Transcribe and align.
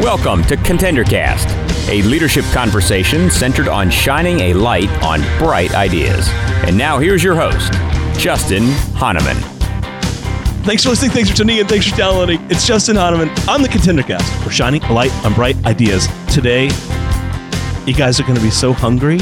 Welcome 0.00 0.42
to 0.46 0.56
ContenderCast, 0.56 1.88
a 1.88 2.02
leadership 2.02 2.44
conversation 2.46 3.30
centered 3.30 3.68
on 3.68 3.90
shining 3.90 4.40
a 4.40 4.54
light 4.54 4.90
on 5.04 5.20
bright 5.38 5.72
ideas. 5.76 6.28
And 6.66 6.76
now 6.76 6.98
here's 6.98 7.22
your 7.22 7.36
host, 7.36 7.74
Justin 8.18 8.64
Hahnemann. 8.96 9.36
Thanks 10.64 10.82
for 10.82 10.88
listening. 10.88 11.12
Thanks 11.12 11.30
for 11.30 11.36
tuning 11.36 11.58
in. 11.58 11.68
Thanks 11.68 11.88
for 11.88 11.96
downloading. 11.96 12.40
It's 12.50 12.66
Justin 12.66 12.96
Hahnemann 12.96 13.28
on 13.48 13.62
the 13.62 13.68
ContenderCast. 13.68 14.44
We're 14.44 14.50
shining 14.50 14.82
a 14.82 14.92
light 14.92 15.14
on 15.24 15.32
bright 15.34 15.64
ideas. 15.64 16.08
Today, 16.26 16.64
you 17.86 17.94
guys 17.94 18.18
are 18.18 18.24
going 18.24 18.34
to 18.34 18.42
be 18.42 18.50
so 18.50 18.72
hungry 18.72 19.20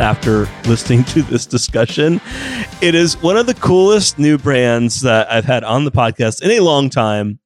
after 0.00 0.48
listening 0.68 1.04
to 1.04 1.22
this 1.22 1.46
discussion. 1.46 2.20
It 2.80 2.94
is 2.94 3.16
one 3.22 3.36
of 3.36 3.46
the 3.46 3.54
coolest 3.54 4.18
new 4.18 4.38
brands 4.38 5.00
that 5.02 5.30
I've 5.30 5.44
had 5.44 5.64
on 5.64 5.84
the 5.84 5.90
podcast 5.90 6.42
in 6.42 6.50
a 6.50 6.60
long 6.60 6.90
time. 6.90 7.38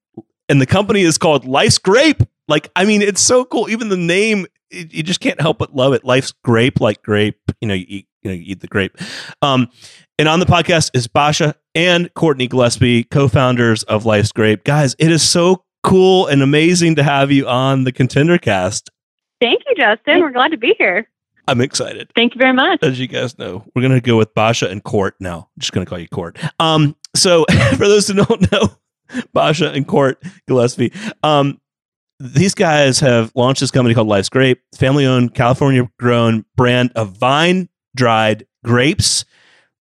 And 0.48 0.60
the 0.60 0.66
company 0.66 1.02
is 1.02 1.16
called 1.18 1.44
Life's 1.44 1.78
Grape. 1.78 2.22
Like, 2.48 2.70
I 2.74 2.84
mean, 2.84 3.02
it's 3.02 3.20
so 3.20 3.44
cool. 3.44 3.70
Even 3.70 3.88
the 3.88 3.96
name, 3.96 4.46
it, 4.70 4.92
you 4.92 5.02
just 5.02 5.20
can't 5.20 5.40
help 5.40 5.58
but 5.58 5.74
love 5.74 5.92
it. 5.92 6.04
Life's 6.04 6.32
Grape, 6.42 6.80
like 6.80 7.02
grape. 7.02 7.38
You 7.60 7.68
know, 7.68 7.74
you 7.74 7.86
eat, 7.88 8.08
you 8.22 8.30
know, 8.30 8.36
you 8.36 8.44
eat 8.46 8.60
the 8.60 8.66
grape. 8.66 8.96
Um, 9.42 9.68
and 10.18 10.28
on 10.28 10.40
the 10.40 10.46
podcast 10.46 10.90
is 10.92 11.06
Basha 11.06 11.54
and 11.74 12.12
Courtney 12.14 12.48
Gillespie, 12.48 13.04
co-founders 13.04 13.84
of 13.84 14.04
Life's 14.04 14.32
Grape. 14.32 14.64
Guys, 14.64 14.96
it 14.98 15.12
is 15.12 15.22
so 15.22 15.64
cool 15.82 16.26
and 16.26 16.42
amazing 16.42 16.96
to 16.96 17.02
have 17.02 17.30
you 17.30 17.46
on 17.48 17.84
the 17.84 17.92
Contender 17.92 18.36
Cast. 18.36 18.90
Thank 19.40 19.62
you, 19.68 19.74
Justin. 19.76 20.20
We're 20.20 20.32
glad 20.32 20.50
to 20.50 20.58
be 20.58 20.74
here. 20.76 21.08
I'm 21.48 21.60
excited. 21.60 22.10
Thank 22.14 22.34
you 22.34 22.38
very 22.38 22.52
much. 22.52 22.82
As 22.82 22.98
you 22.98 23.06
guys 23.06 23.38
know, 23.38 23.64
we're 23.74 23.82
gonna 23.82 24.00
go 24.00 24.16
with 24.16 24.34
Basha 24.34 24.68
and 24.68 24.82
Court 24.82 25.14
now. 25.20 25.48
I'm 25.56 25.60
just 25.60 25.72
gonna 25.72 25.86
call 25.86 25.98
you 25.98 26.08
Court. 26.08 26.38
Um, 26.58 26.96
so 27.14 27.44
for 27.72 27.88
those 27.88 28.08
who 28.08 28.14
don't 28.14 28.52
know, 28.52 28.70
Basha 29.32 29.70
and 29.72 29.86
Court 29.86 30.22
Gillespie, 30.46 30.92
um, 31.22 31.60
these 32.20 32.54
guys 32.54 33.00
have 33.00 33.32
launched 33.34 33.60
this 33.60 33.70
company 33.70 33.94
called 33.94 34.08
Life's 34.08 34.28
Grape, 34.28 34.60
family 34.76 35.06
owned, 35.06 35.34
California 35.34 35.90
grown 35.98 36.44
brand 36.56 36.92
of 36.94 37.16
vine 37.16 37.68
dried 37.96 38.46
grapes. 38.64 39.24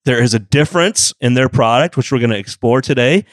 There 0.05 0.23
is 0.23 0.33
a 0.33 0.39
difference 0.39 1.13
in 1.19 1.33
their 1.33 1.49
product, 1.49 1.97
which 1.97 2.11
we're 2.11 2.19
going 2.19 2.29
to 2.31 2.37
explore 2.37 2.81
today. 2.81 3.25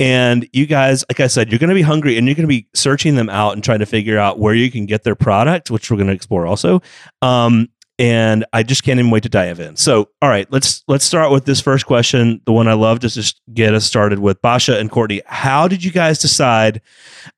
And 0.00 0.48
you 0.54 0.64
guys, 0.64 1.04
like 1.10 1.20
I 1.20 1.26
said, 1.26 1.52
you're 1.52 1.58
going 1.58 1.68
to 1.68 1.74
be 1.74 1.82
hungry 1.82 2.16
and 2.16 2.26
you're 2.26 2.34
going 2.34 2.48
to 2.48 2.48
be 2.48 2.66
searching 2.74 3.16
them 3.16 3.28
out 3.28 3.52
and 3.52 3.62
trying 3.62 3.80
to 3.80 3.86
figure 3.86 4.18
out 4.18 4.38
where 4.38 4.54
you 4.54 4.70
can 4.70 4.86
get 4.86 5.04
their 5.04 5.14
product, 5.14 5.70
which 5.70 5.90
we're 5.90 5.98
going 5.98 6.06
to 6.06 6.14
explore 6.14 6.46
also. 6.46 6.80
Um, 7.20 7.68
and 7.98 8.46
I 8.54 8.62
just 8.62 8.82
can't 8.82 8.98
even 8.98 9.10
wait 9.10 9.24
to 9.24 9.28
dive 9.28 9.60
in. 9.60 9.76
So, 9.76 10.08
all 10.22 10.30
right, 10.30 10.50
let's 10.50 10.82
let's 10.88 11.04
start 11.04 11.30
with 11.30 11.44
this 11.44 11.60
first 11.60 11.84
question, 11.84 12.40
the 12.46 12.52
one 12.52 12.66
I 12.66 12.72
love 12.72 13.00
to 13.00 13.10
just 13.10 13.42
get 13.52 13.74
us 13.74 13.84
started 13.84 14.20
with. 14.20 14.40
Basha 14.40 14.78
and 14.78 14.90
Courtney, 14.90 15.20
how 15.26 15.68
did 15.68 15.84
you 15.84 15.90
guys 15.90 16.18
decide 16.18 16.80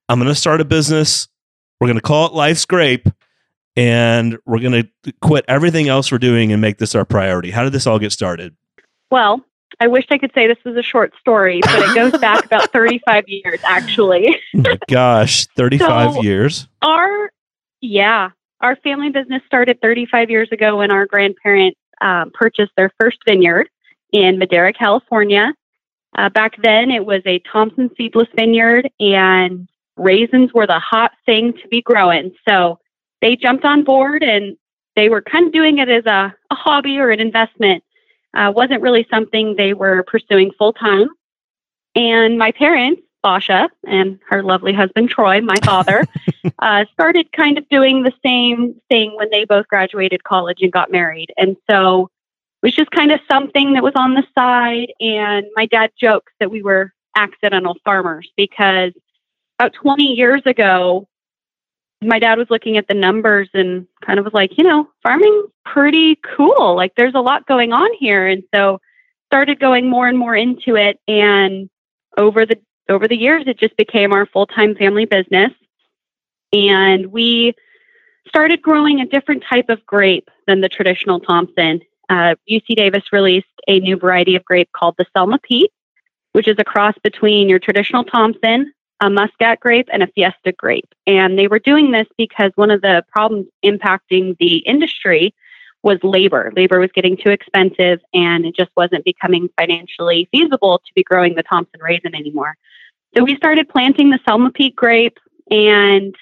I'm 0.08 0.20
going 0.20 0.28
to 0.28 0.34
start 0.36 0.60
a 0.60 0.64
business? 0.64 1.26
We're 1.80 1.88
going 1.88 1.96
to 1.96 2.00
call 2.00 2.26
it 2.26 2.32
Life's 2.32 2.64
Grape, 2.64 3.08
and 3.74 4.38
we're 4.46 4.60
going 4.60 4.84
to 4.84 5.12
quit 5.20 5.44
everything 5.48 5.88
else 5.88 6.12
we're 6.12 6.18
doing 6.18 6.52
and 6.52 6.62
make 6.62 6.78
this 6.78 6.94
our 6.94 7.04
priority. 7.04 7.50
How 7.50 7.64
did 7.64 7.72
this 7.72 7.88
all 7.88 7.98
get 7.98 8.12
started? 8.12 8.54
Well, 9.10 9.44
I 9.82 9.88
wish 9.88 10.04
I 10.10 10.18
could 10.18 10.30
say 10.32 10.46
this 10.46 10.62
was 10.64 10.76
a 10.76 10.82
short 10.82 11.12
story, 11.18 11.60
but 11.60 11.76
it 11.80 11.92
goes 11.96 12.16
back 12.20 12.44
about 12.52 12.72
35 12.72 13.24
years, 13.26 13.58
actually. 13.64 14.28
oh 14.54 14.60
my 14.60 14.78
gosh, 14.88 15.46
35 15.56 16.14
So- 16.14 16.22
years. 16.22 16.68
Our, 16.82 17.32
yeah, 17.80 18.30
our 18.60 18.76
family 18.76 19.10
business 19.10 19.42
started 19.44 19.80
35 19.82 20.30
years 20.30 20.48
ago 20.52 20.76
when 20.76 20.92
our 20.92 21.04
grandparents 21.06 21.80
um, 22.00 22.30
purchased 22.32 22.70
their 22.76 22.92
first 23.00 23.18
vineyard 23.26 23.68
in 24.12 24.38
Madera, 24.38 24.72
California. 24.72 25.52
Uh, 26.16 26.28
back 26.28 26.62
then, 26.62 26.92
it 26.92 27.04
was 27.04 27.22
a 27.26 27.40
Thompson 27.40 27.90
seedless 27.96 28.28
vineyard, 28.36 28.88
and 29.00 29.68
raisins 29.96 30.52
were 30.54 30.66
the 30.68 30.78
hot 30.78 31.10
thing 31.26 31.54
to 31.54 31.68
be 31.72 31.82
growing. 31.82 32.32
So 32.48 32.78
they 33.20 33.34
jumped 33.34 33.64
on 33.64 33.82
board 33.82 34.22
and 34.22 34.56
they 34.94 35.08
were 35.08 35.22
kind 35.22 35.48
of 35.48 35.52
doing 35.52 35.78
it 35.78 35.88
as 35.88 36.06
a, 36.06 36.32
a 36.52 36.54
hobby 36.54 36.98
or 36.98 37.10
an 37.10 37.18
investment. 37.18 37.82
Uh, 38.34 38.52
wasn't 38.54 38.80
really 38.80 39.06
something 39.10 39.56
they 39.56 39.74
were 39.74 40.02
pursuing 40.04 40.50
full 40.58 40.72
time. 40.72 41.08
And 41.94 42.38
my 42.38 42.52
parents, 42.52 43.02
Basha, 43.22 43.68
and 43.86 44.18
her 44.28 44.42
lovely 44.42 44.72
husband, 44.72 45.10
Troy, 45.10 45.40
my 45.40 45.56
father, 45.64 46.04
uh, 46.58 46.84
started 46.92 47.30
kind 47.32 47.58
of 47.58 47.68
doing 47.68 48.02
the 48.02 48.12
same 48.24 48.80
thing 48.90 49.14
when 49.16 49.28
they 49.30 49.44
both 49.44 49.68
graduated 49.68 50.24
college 50.24 50.58
and 50.62 50.72
got 50.72 50.90
married. 50.90 51.32
And 51.36 51.56
so 51.70 52.10
it 52.62 52.66
was 52.66 52.74
just 52.74 52.90
kind 52.90 53.12
of 53.12 53.20
something 53.30 53.74
that 53.74 53.82
was 53.82 53.94
on 53.96 54.14
the 54.14 54.24
side. 54.36 54.92
And 55.00 55.46
my 55.54 55.66
dad 55.66 55.90
jokes 56.00 56.32
that 56.40 56.50
we 56.50 56.62
were 56.62 56.92
accidental 57.16 57.76
farmers 57.84 58.30
because 58.36 58.92
about 59.58 59.74
20 59.74 60.04
years 60.04 60.42
ago, 60.46 61.06
my 62.02 62.18
dad 62.18 62.38
was 62.38 62.50
looking 62.50 62.76
at 62.76 62.88
the 62.88 62.94
numbers 62.94 63.48
and 63.54 63.86
kind 64.04 64.18
of 64.18 64.24
was 64.24 64.34
like, 64.34 64.56
you 64.58 64.64
know, 64.64 64.88
farming's 65.02 65.50
pretty 65.64 66.18
cool. 66.36 66.74
Like 66.74 66.94
there's 66.96 67.14
a 67.14 67.20
lot 67.20 67.46
going 67.46 67.72
on 67.72 67.90
here. 67.98 68.26
And 68.26 68.42
so 68.54 68.80
started 69.26 69.60
going 69.60 69.88
more 69.88 70.08
and 70.08 70.18
more 70.18 70.34
into 70.34 70.76
it. 70.76 70.98
And 71.08 71.70
over 72.18 72.44
the 72.44 72.58
over 72.88 73.08
the 73.08 73.16
years 73.16 73.44
it 73.46 73.58
just 73.58 73.76
became 73.76 74.12
our 74.12 74.26
full-time 74.26 74.74
family 74.74 75.04
business. 75.04 75.52
And 76.52 77.06
we 77.06 77.54
started 78.28 78.60
growing 78.60 79.00
a 79.00 79.06
different 79.06 79.44
type 79.48 79.68
of 79.68 79.84
grape 79.86 80.28
than 80.46 80.60
the 80.60 80.68
traditional 80.68 81.20
Thompson. 81.20 81.80
Uh, 82.08 82.34
UC 82.50 82.76
Davis 82.76 83.04
released 83.12 83.46
a 83.68 83.80
new 83.80 83.96
variety 83.96 84.36
of 84.36 84.44
grape 84.44 84.70
called 84.72 84.96
the 84.98 85.06
Selma 85.16 85.38
Pete, 85.38 85.72
which 86.32 86.48
is 86.48 86.56
a 86.58 86.64
cross 86.64 86.94
between 87.02 87.48
your 87.48 87.58
traditional 87.58 88.04
Thompson, 88.04 88.72
a 89.00 89.10
Muscat 89.10 89.60
grape, 89.60 89.88
and 89.92 90.02
a 90.02 90.06
Fiesta 90.08 90.52
grape. 90.52 90.94
And 91.06 91.38
they 91.38 91.48
were 91.48 91.58
doing 91.58 91.90
this 91.90 92.06
because 92.16 92.52
one 92.54 92.70
of 92.70 92.82
the 92.82 93.04
problems 93.10 93.46
impacting 93.64 94.36
the 94.38 94.58
industry 94.58 95.34
was 95.82 95.98
labor. 96.02 96.52
Labor 96.54 96.78
was 96.78 96.90
getting 96.94 97.16
too 97.16 97.30
expensive, 97.30 98.00
and 98.14 98.46
it 98.46 98.54
just 98.54 98.70
wasn't 98.76 99.04
becoming 99.04 99.48
financially 99.58 100.28
feasible 100.30 100.78
to 100.78 100.92
be 100.94 101.02
growing 101.02 101.34
the 101.34 101.42
Thompson 101.42 101.80
raisin 101.80 102.14
anymore. 102.14 102.56
So 103.16 103.24
we 103.24 103.36
started 103.36 103.68
planting 103.68 104.10
the 104.10 104.20
Selma 104.24 104.52
Pete 104.52 104.76
grape, 104.76 105.18
and 105.50 106.14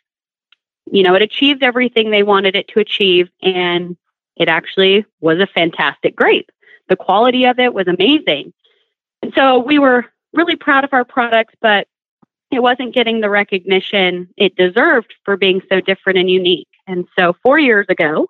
you 0.91 1.03
know, 1.03 1.15
it 1.15 1.23
achieved 1.23 1.63
everything 1.63 2.11
they 2.11 2.23
wanted 2.23 2.57
it 2.57 2.69
to 2.69 2.81
achieve, 2.81 3.29
and 3.43 3.97
it 4.37 4.49
actually 4.49 5.05
was 5.21 5.39
a 5.39 5.47
fantastic 5.47 6.17
grape. 6.17 6.51
The 6.89 6.97
quality 6.97 7.45
of 7.45 7.59
it 7.59 7.73
was 7.73 7.87
amazing. 7.87 8.53
And 9.23 9.33
so 9.37 9.59
we 9.59 9.79
were 9.79 10.07
really 10.33 10.57
proud 10.57 10.85
of 10.85 10.93
our 10.93 11.05
product, 11.05 11.55
but 11.61 11.87
it 12.51 12.63
wasn't 12.63 12.95
getting 12.95 13.21
the 13.21 13.31
recognition 13.31 14.29
it 14.37 14.57
deserved 14.57 15.15
for 15.25 15.37
being 15.37 15.61
so 15.71 15.81
different 15.81 16.19
and 16.19 16.31
unique. 16.31 16.69
And 16.87 17.07
so 17.19 17.35
four 17.43 17.59
years 17.59 17.87
ago, 17.89 18.29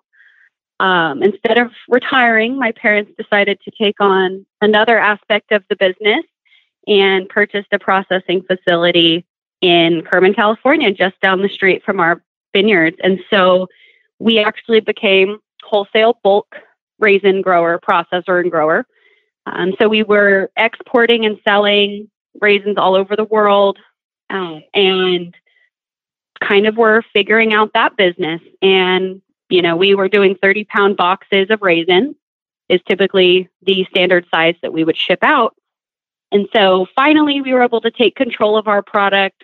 um, 0.79 1.21
instead 1.21 1.57
of 1.57 1.71
retiring, 1.89 2.57
my 2.57 2.71
parents 2.71 3.11
decided 3.17 3.59
to 3.61 3.71
take 3.71 3.99
on 3.99 4.45
another 4.61 4.97
aspect 4.97 5.51
of 5.51 5.63
the 5.69 5.75
business 5.75 6.25
and 6.87 7.29
purchased 7.29 7.67
a 7.71 7.79
processing 7.79 8.43
facility 8.43 9.25
in 9.61 10.01
Kerman, 10.11 10.33
California, 10.33 10.91
just 10.91 11.19
down 11.21 11.41
the 11.41 11.49
street 11.49 11.83
from 11.83 11.99
our 11.99 12.23
vineyards. 12.53 12.97
And 13.03 13.19
so 13.31 13.67
we 14.19 14.39
actually 14.39 14.79
became 14.79 15.37
wholesale 15.63 16.19
bulk 16.23 16.55
raisin 16.99 17.41
grower, 17.41 17.79
processor, 17.79 18.39
and 18.39 18.51
grower. 18.51 18.85
Um, 19.45 19.73
so 19.79 19.87
we 19.87 20.03
were 20.03 20.51
exporting 20.57 21.25
and 21.25 21.39
selling 21.47 22.09
raisins 22.39 22.77
all 22.77 22.95
over 22.95 23.15
the 23.15 23.23
world, 23.25 23.77
um, 24.31 24.63
and 24.73 25.35
kind 26.39 26.65
of 26.65 26.77
were 26.77 27.03
figuring 27.13 27.53
out 27.53 27.73
that 27.73 27.95
business. 27.95 28.41
And 28.61 29.21
you 29.51 29.61
know, 29.61 29.75
we 29.75 29.93
were 29.93 30.07
doing 30.07 30.35
30 30.41 30.63
pound 30.63 30.97
boxes 30.97 31.47
of 31.49 31.61
raisins, 31.61 32.15
is 32.69 32.79
typically 32.87 33.49
the 33.61 33.85
standard 33.89 34.25
size 34.33 34.55
that 34.61 34.71
we 34.71 34.83
would 34.83 34.97
ship 34.97 35.19
out. 35.21 35.55
And 36.31 36.47
so 36.53 36.87
finally, 36.95 37.41
we 37.41 37.53
were 37.53 37.61
able 37.61 37.81
to 37.81 37.91
take 37.91 38.15
control 38.15 38.57
of 38.57 38.69
our 38.69 38.81
product 38.81 39.43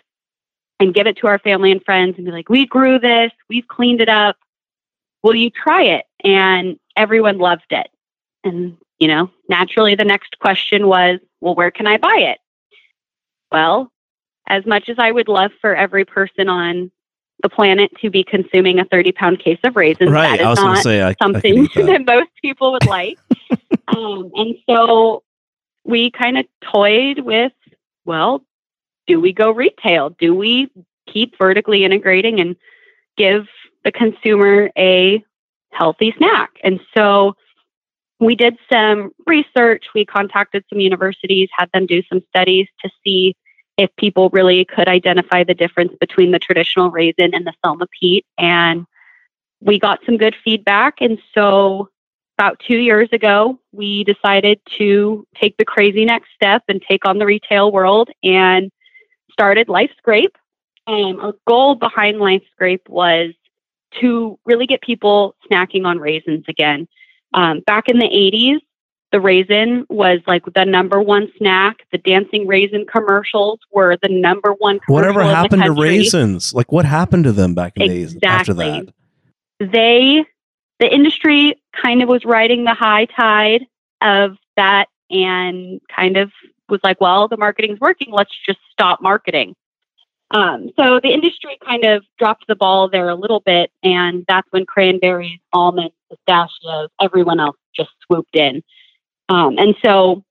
and 0.80 0.94
give 0.94 1.08
it 1.08 1.18
to 1.18 1.28
our 1.28 1.40
family 1.40 1.72
and 1.72 1.84
friends 1.84 2.16
and 2.16 2.26
be 2.26 2.32
like, 2.32 2.48
we 2.48 2.66
grew 2.66 3.00
this, 3.00 3.32
we've 3.50 3.68
cleaned 3.68 4.00
it 4.00 4.08
up. 4.08 4.38
Will 5.24 5.36
you 5.36 5.50
try 5.50 5.84
it? 5.84 6.06
And 6.24 6.80
everyone 6.96 7.38
loved 7.38 7.72
it. 7.72 7.88
And, 8.46 8.78
you 9.00 9.10
know, 9.10 9.30
naturally, 9.50 9.96
the 9.96 10.06
next 10.06 10.40
question 10.40 10.88
was, 10.88 11.20
well, 11.42 11.56
where 11.56 11.72
can 11.72 11.86
I 11.86 11.98
buy 11.98 12.18
it? 12.20 12.38
Well, 13.52 13.92
as 14.48 14.66
much 14.66 14.90
as 14.90 14.98
I 15.00 15.12
would 15.12 15.28
love 15.28 15.52
for 15.62 15.76
every 15.76 16.06
person 16.06 16.50
on 16.50 16.92
the 17.44 17.50
planet 17.50 17.92
to 18.02 18.10
be 18.10 18.24
consuming 18.24 18.80
a 18.80 18.86
30 18.86 19.12
pound 19.12 19.40
case 19.40 19.60
of 19.64 19.76
raisins, 19.76 20.10
Right. 20.10 20.40
that 20.40 20.46
I 20.48 20.56
to 20.56 20.62
not 20.62 20.84
say, 20.84 21.02
I, 21.02 21.10
I 21.10 21.16
something 21.22 21.66
eat 21.66 21.72
that. 21.76 21.86
that 21.86 22.06
most 22.06 22.32
people 22.42 22.72
would 22.72 22.86
like. 22.86 23.20
um, 23.88 24.32
and 24.36 24.56
so 24.68 25.24
we 25.84 26.12
kind 26.12 26.38
of 26.38 26.46
toyed 26.72 27.20
with, 27.20 27.52
well, 28.06 28.44
do 29.06 29.20
we 29.20 29.34
go 29.34 29.52
retail? 29.52 30.10
Do 30.20 30.34
we 30.34 30.72
keep 31.12 31.38
vertically 31.38 31.86
integrating 31.86 32.40
and 32.40 32.56
give 33.18 33.48
the 33.84 33.92
consumer 33.92 34.70
a 34.78 35.24
healthy 35.72 36.14
snack? 36.18 36.50
And 36.64 36.80
so 36.96 37.36
we 38.20 38.36
did 38.36 38.58
some 38.72 39.12
research. 39.28 39.86
We 39.94 40.06
contacted 40.06 40.66
some 40.70 40.80
universities, 40.80 41.50
had 41.56 41.70
them 41.74 41.86
do 41.86 42.02
some 42.12 42.22
studies 42.30 42.68
to 42.84 42.90
see 43.04 43.36
if 43.78 43.96
people 43.98 44.30
really 44.32 44.66
could 44.66 44.88
identify 44.88 45.44
the 45.44 45.54
difference 45.54 45.94
between 46.00 46.32
the 46.32 46.40
traditional 46.40 46.90
raisin 46.90 47.34
and 47.34 47.46
the 47.46 47.54
Selma 47.64 47.88
Pete. 48.00 48.26
And 48.38 48.86
we 49.62 49.80
got 49.80 50.00
some 50.06 50.18
good 50.18 50.36
feedback. 50.44 50.96
And 51.00 51.20
so 51.34 51.90
about 52.38 52.60
two 52.68 52.78
years 52.78 53.10
ago, 53.12 53.60
we 53.72 54.04
decided 54.04 54.60
to 54.78 55.26
take 55.40 55.58
the 55.58 55.66
crazy 55.66 56.06
next 56.06 56.30
step 56.36 56.64
and 56.68 56.82
take 56.82 57.08
on 57.08 57.18
the 57.18 57.26
retail 57.26 57.72
world 57.72 58.10
and 58.24 58.72
started 59.32 59.70
Life's 59.70 59.96
Grape. 60.04 60.38
And 60.86 61.20
our 61.20 61.34
goal 61.46 61.76
behind 61.76 62.20
Life's 62.20 62.46
Grape 62.58 62.88
was 62.88 63.34
to 64.00 64.40
really 64.46 64.68
get 64.68 64.82
people 64.82 65.36
snacking 65.50 65.86
on 65.86 66.00
raisins 66.00 66.46
again. 66.48 66.88
Um, 67.34 67.62
back 67.62 67.90
in 67.90 68.00
the 68.00 68.06
80s, 68.06 68.60
the 69.12 69.22
raisin 69.22 69.86
was 69.90 70.20
like 70.28 70.44
the 70.54 70.66
number 70.66 71.02
one 71.02 71.32
snack. 71.38 71.78
The 71.92 71.98
dancing 71.98 72.46
raisin 72.46 72.86
commercials 72.86 73.60
were 73.72 73.98
the 74.02 74.10
number 74.10 74.54
one. 74.58 74.80
Whatever 74.88 75.24
happened 75.24 75.64
to 75.64 75.72
raisins? 75.72 76.54
Like 76.54 76.72
what 76.72 76.86
happened 76.86 77.24
to 77.24 77.32
them 77.32 77.54
back 77.56 77.74
in 77.78 77.90
exactly. 77.90 78.14
the 78.14 78.20
days 78.20 78.24
after 78.24 78.54
that? 78.54 78.94
They, 79.60 80.26
the 80.80 80.94
industry 80.94 81.56
kind 81.82 82.02
of 82.02 82.10
was 82.10 82.26
riding 82.26 82.66
the 82.66 82.74
high 82.74 83.06
tide 83.06 83.66
of 84.02 84.38
that 84.58 84.88
and 85.10 85.80
kind 85.94 86.18
of 86.18 86.32
was 86.70 86.82
like, 86.84 87.00
well, 87.00 87.28
the 87.28 87.38
marketing's 87.38 87.80
working. 87.80 88.12
Let's 88.12 88.34
just 88.46 88.60
stop 88.72 89.02
marketing. 89.02 89.56
Um, 90.32 90.70
so 90.78 91.00
the 91.02 91.14
industry 91.14 91.58
kind 91.66 91.86
of 91.86 92.04
dropped 92.20 92.48
the 92.48 92.56
ball 92.56 92.90
there 92.90 93.08
a 93.08 93.16
little 93.16 93.40
bit, 93.40 93.72
and 93.82 94.26
that's 94.28 94.48
when 94.52 94.66
cranberries, 94.66 95.40
almonds, 95.54 95.96
pistachios, 96.10 96.90
everyone 97.02 97.40
else 97.40 97.56
just 97.74 97.92
swooped 98.06 98.36
in. 98.36 98.62
Um, 99.30 99.58
and 99.58 99.76
so, 99.84 100.24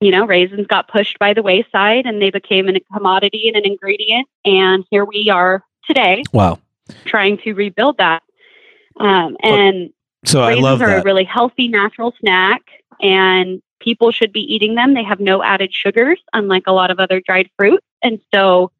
you 0.00 0.10
know, 0.10 0.26
raisins 0.26 0.66
got 0.66 0.88
pushed 0.88 1.18
by 1.18 1.34
the 1.34 1.42
wayside, 1.42 2.06
and 2.06 2.20
they 2.20 2.30
became 2.30 2.68
a 2.68 2.80
commodity 2.92 3.48
and 3.48 3.56
an 3.56 3.64
ingredient. 3.70 4.28
And 4.44 4.84
here 4.90 5.04
we 5.04 5.30
are 5.30 5.62
today. 5.86 6.22
Wow. 6.32 6.58
Trying 7.04 7.38
to 7.38 7.54
rebuild 7.54 7.98
that. 7.98 8.22
Um, 8.98 9.36
and 9.42 9.90
so 10.24 10.46
raisins 10.46 10.64
I 10.64 10.68
love 10.68 10.82
are 10.82 10.86
that. 10.88 11.00
a 11.00 11.02
really 11.02 11.24
healthy, 11.24 11.68
natural 11.68 12.14
snack, 12.20 12.62
and 13.00 13.62
people 13.80 14.10
should 14.10 14.32
be 14.32 14.40
eating 14.40 14.74
them. 14.74 14.94
They 14.94 15.04
have 15.04 15.20
no 15.20 15.42
added 15.42 15.72
sugars, 15.72 16.20
unlike 16.32 16.64
a 16.66 16.72
lot 16.72 16.90
of 16.90 16.98
other 16.98 17.20
dried 17.20 17.50
fruits. 17.56 17.84
And 18.02 18.20
so 18.32 18.70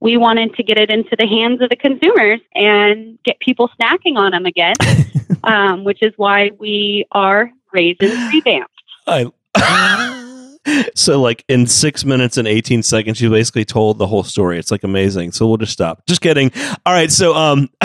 we 0.00 0.16
wanted 0.16 0.54
to 0.56 0.62
get 0.62 0.78
it 0.78 0.90
into 0.90 1.14
the 1.16 1.26
hands 1.26 1.60
of 1.60 1.68
the 1.68 1.76
consumers 1.76 2.40
and 2.54 3.18
get 3.22 3.38
people 3.40 3.70
snacking 3.80 4.16
on 4.16 4.32
them 4.32 4.46
again, 4.46 4.74
um, 5.44 5.84
which 5.84 6.02
is 6.02 6.12
why 6.16 6.50
we 6.58 7.06
are 7.12 7.50
raisins 7.72 8.32
revamped. 8.32 8.79
I, 9.06 9.30
so 10.94 11.20
like 11.20 11.44
in 11.48 11.66
six 11.66 12.04
minutes 12.04 12.36
and 12.36 12.46
18 12.46 12.82
seconds 12.82 13.20
you 13.20 13.30
basically 13.30 13.64
told 13.64 13.98
the 13.98 14.06
whole 14.06 14.22
story. 14.22 14.58
It's 14.58 14.70
like 14.70 14.84
amazing. 14.84 15.32
So 15.32 15.46
we'll 15.46 15.56
just 15.56 15.72
stop. 15.72 16.06
Just 16.06 16.20
kidding. 16.20 16.50
All 16.86 16.92
right 16.92 17.10
so 17.10 17.34
um 17.34 17.68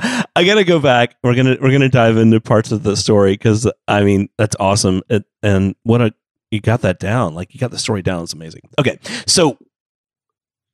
i 0.00 0.44
gotta 0.44 0.64
go 0.64 0.78
back. 0.78 1.16
We're 1.22 1.34
gonna 1.34 1.56
we're 1.60 1.72
gonna 1.72 1.88
dive 1.88 2.16
into 2.16 2.40
parts 2.40 2.72
of 2.72 2.82
the 2.82 2.96
story 2.96 3.32
because 3.32 3.70
i 3.86 4.02
mean 4.02 4.28
that's 4.38 4.56
awesome. 4.58 5.02
It, 5.08 5.24
and 5.42 5.74
what 5.82 6.00
a 6.00 6.14
you 6.50 6.60
got 6.60 6.80
that 6.82 6.98
down. 6.98 7.34
Like 7.34 7.54
you 7.54 7.60
got 7.60 7.70
the 7.70 7.78
story 7.78 8.02
down. 8.02 8.24
It's 8.24 8.32
amazing. 8.32 8.62
Okay 8.78 8.98
so 9.26 9.58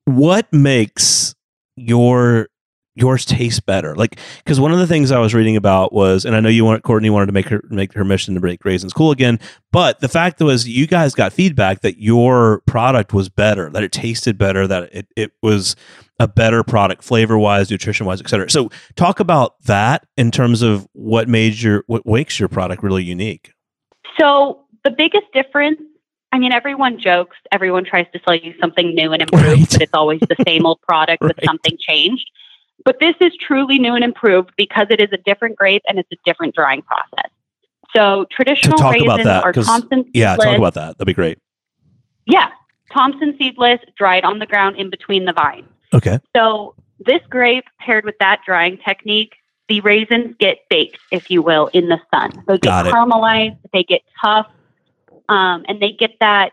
what 0.05 0.53
makes 0.53 1.35
your 1.77 2.49
yours 2.97 3.25
taste 3.25 3.67
better 3.67 3.95
like 3.97 4.19
because 4.39 4.61
one 4.61 4.71
of 4.73 4.79
the 4.79 4.87
things 4.87 5.11
i 5.11 5.19
was 5.19 5.35
reading 5.35 5.57
about 5.57 5.93
was 5.93 6.25
and 6.25 6.37
i 6.37 6.41
know 6.41 6.49
you 6.49 6.65
want 6.65 6.83
courtney 6.85 7.11
wanted 7.11 7.27
to 7.27 7.33
make 7.33 7.49
her 7.49 7.61
make 7.69 7.93
her 7.93 8.05
mission 8.05 8.35
to 8.35 8.41
make 8.41 8.65
raisins 8.65 8.93
cool 8.93 9.11
again 9.11 9.39
but 9.73 9.99
the 10.01 10.09
fact 10.09 10.41
was 10.41 10.69
you 10.69 10.87
guys 10.87 11.15
got 11.15 11.33
feedback 11.33 11.81
that 11.81 12.01
your 12.01 12.61
product 12.67 13.13
was 13.13 13.29
better 13.29 13.69
that 13.71 13.83
it 13.83 13.91
tasted 13.93 14.39
better 14.39 14.67
that 14.67 14.89
it, 14.95 15.07
it 15.17 15.33
was 15.43 15.75
a 16.21 16.29
better 16.29 16.63
product 16.63 17.03
flavor 17.03 17.37
wise 17.37 17.69
nutrition 17.71 18.07
wise 18.07 18.21
etc 18.21 18.49
so 18.49 18.71
talk 18.95 19.19
about 19.19 19.61
that 19.63 20.07
in 20.17 20.31
terms 20.31 20.63
of 20.63 20.87
what 20.93 21.29
made 21.29 21.55
your 21.61 21.83
what 21.89 22.07
makes 22.07 22.39
your 22.39 22.49
product 22.49 22.83
really 22.83 23.03
unique 23.03 23.53
So 24.19 24.61
the 24.85 24.91
biggest 24.91 25.25
difference, 25.33 25.81
I 26.31 26.39
mean, 26.39 26.53
everyone 26.53 27.01
jokes, 27.01 27.37
everyone 27.51 27.85
tries 27.85 28.07
to 28.13 28.21
sell 28.25 28.35
you 28.35 28.55
something 28.61 28.95
new 28.95 29.13
and 29.13 29.23
improved, 29.23 29.45
Right. 29.47 29.71
but 29.71 29.83
it's 29.83 29.95
always 29.95 30.21
the 30.21 30.37
same 30.47 30.67
old 30.67 30.81
product 30.83 31.23
with 31.23 31.39
something 31.45 31.77
changed. 31.81 32.31
But 32.85 32.97
this 33.01 33.15
is 33.21 33.33
truly 33.41 33.79
new 33.79 33.95
and 33.95 34.05
improved 34.05 34.51
because 34.57 34.87
it 34.91 35.01
is 35.01 35.09
a 35.13 35.17
different 35.19 35.57
grape 35.57 35.83
and 35.87 35.99
it's 35.99 36.11
a 36.13 36.17
different 36.25 36.55
drying 36.55 36.83
process. 36.83 37.31
So 37.95 38.27
traditional 38.31 38.77
talk 38.77 38.95
raisins 38.95 39.13
about 39.13 39.25
that, 39.25 39.45
are 39.45 39.53
Thompson 39.53 40.05
yeah 40.13 40.37
talk 40.37 40.59
about 40.59 40.75
that 40.75 40.99
that'd 40.99 41.07
be 41.07 41.15
great 41.15 41.39
Yeah, 42.27 42.51
Thompson 42.93 43.37
seedless, 43.39 43.81
dried 43.97 44.25
on 44.25 44.39
the 44.41 44.47
ground 44.47 44.77
in 44.77 44.91
between 44.91 45.25
the 45.25 45.33
vines. 45.33 45.69
okay 45.93 46.19
So 46.35 46.75
this 46.99 47.21
grape 47.31 47.65
paired 47.81 48.05
with 48.05 48.17
that 48.19 48.41
drying 48.45 48.79
technique, 48.85 49.35
the 49.69 49.81
raisins 49.81 50.35
get 50.39 50.59
baked, 50.69 50.99
if 51.13 51.31
you 51.31 51.41
will, 51.41 51.69
in 51.73 51.89
the 51.89 51.99
sun. 52.13 52.33
So 52.33 52.43
they 52.49 52.59
get 52.59 52.63
Got 52.63 52.87
it. 52.87 52.93
caramelized, 52.93 53.59
they 53.73 53.85
get 53.85 54.03
tough, 54.21 54.47
um, 55.29 55.65
and 55.69 55.81
they 55.81 55.93
get 55.93 56.13
that 56.21 56.53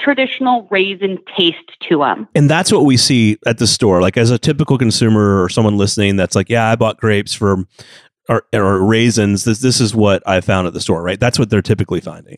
traditional 0.00 0.66
raisin 0.70 1.18
taste 1.36 1.58
to 1.88 1.98
them. 1.98 2.26
and 2.34 2.48
that's 2.50 2.72
what 2.72 2.84
we 2.84 2.96
see 2.96 3.36
at 3.46 3.58
the 3.58 3.66
store 3.66 4.00
like 4.00 4.16
as 4.16 4.30
a 4.30 4.38
typical 4.38 4.78
consumer 4.78 5.42
or 5.42 5.48
someone 5.48 5.76
listening 5.76 6.16
that's 6.16 6.34
like 6.34 6.48
yeah 6.48 6.70
i 6.70 6.74
bought 6.76 6.96
grapes 6.98 7.34
for 7.34 7.64
or, 8.28 8.42
or 8.54 8.82
raisins 8.84 9.44
this 9.44 9.60
this 9.60 9.80
is 9.80 9.94
what 9.94 10.22
i 10.26 10.40
found 10.40 10.66
at 10.66 10.72
the 10.72 10.80
store 10.80 11.02
right 11.02 11.20
that's 11.20 11.38
what 11.38 11.50
they're 11.50 11.62
typically 11.62 12.00
finding 12.00 12.36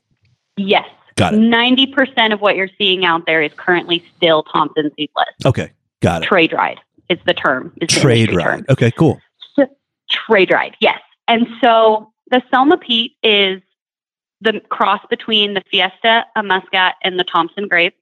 Yes. 0.58 0.84
Got 1.16 1.32
it. 1.34 1.38
90% 1.40 2.32
of 2.34 2.40
what 2.42 2.56
you're 2.56 2.68
seeing 2.76 3.04
out 3.06 3.24
there 3.26 3.40
is 3.42 3.52
currently 3.56 4.04
still 4.16 4.42
Thompson 4.42 4.90
seedless. 4.96 5.28
okay 5.46 5.72
got 6.00 6.22
it 6.22 6.26
Tray 6.26 6.46
dried 6.46 6.78
is 7.08 7.18
the 7.26 7.34
term. 7.34 7.72
Is 7.80 7.94
the 7.94 8.00
trade 8.00 8.30
term. 8.30 8.64
okay 8.68 8.90
cool 8.90 9.20
tray 10.10 10.44
dried, 10.44 10.76
yes. 10.80 11.00
And 11.28 11.46
so 11.60 12.12
the 12.30 12.42
Selma 12.50 12.76
Pete 12.76 13.12
is 13.22 13.60
the 14.42 14.60
cross 14.68 15.00
between 15.08 15.54
the 15.54 15.62
Fiesta, 15.70 16.24
a 16.36 16.42
Muscat, 16.42 16.96
and 17.02 17.18
the 17.18 17.24
Thompson 17.24 17.68
grape. 17.68 17.94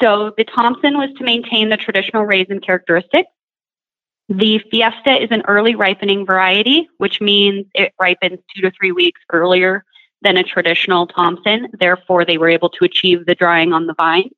So 0.00 0.32
the 0.36 0.44
Thompson 0.44 0.98
was 0.98 1.10
to 1.18 1.24
maintain 1.24 1.68
the 1.68 1.76
traditional 1.76 2.24
raisin 2.24 2.60
characteristics. 2.60 3.28
The 4.28 4.60
Fiesta 4.70 5.22
is 5.22 5.30
an 5.30 5.42
early 5.46 5.74
ripening 5.74 6.26
variety, 6.26 6.88
which 6.98 7.20
means 7.20 7.66
it 7.74 7.92
ripens 8.00 8.38
two 8.54 8.62
to 8.62 8.70
three 8.70 8.92
weeks 8.92 9.20
earlier 9.32 9.84
than 10.22 10.36
a 10.36 10.42
traditional 10.42 11.06
Thompson. 11.06 11.68
Therefore, 11.78 12.24
they 12.24 12.38
were 12.38 12.48
able 12.48 12.70
to 12.70 12.84
achieve 12.84 13.26
the 13.26 13.34
drying 13.34 13.72
on 13.72 13.86
the 13.86 13.94
vine. 13.94 14.30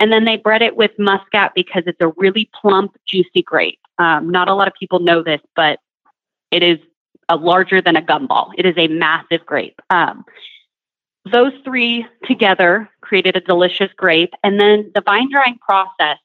And 0.00 0.12
then 0.12 0.24
they 0.24 0.36
bred 0.36 0.62
it 0.62 0.76
with 0.76 0.92
Muscat 0.98 1.52
because 1.54 1.82
it's 1.86 2.00
a 2.00 2.12
really 2.16 2.50
plump, 2.60 2.96
juicy 3.06 3.42
grape. 3.42 3.80
Um, 3.98 4.30
not 4.30 4.48
a 4.48 4.54
lot 4.54 4.68
of 4.68 4.74
people 4.78 5.00
know 5.00 5.22
this, 5.22 5.40
but 5.56 5.80
it 6.50 6.62
is 6.62 6.78
a 7.28 7.36
larger 7.36 7.80
than 7.80 7.96
a 7.96 8.02
gumball. 8.02 8.50
It 8.56 8.64
is 8.64 8.74
a 8.76 8.88
massive 8.88 9.44
grape. 9.44 9.80
Um, 9.90 10.24
those 11.24 11.52
three 11.64 12.06
together 12.24 12.88
created 13.00 13.36
a 13.36 13.40
delicious 13.40 13.90
grape. 13.96 14.32
And 14.42 14.60
then 14.60 14.90
the 14.94 15.00
vine 15.00 15.30
drying 15.30 15.58
process, 15.58 16.18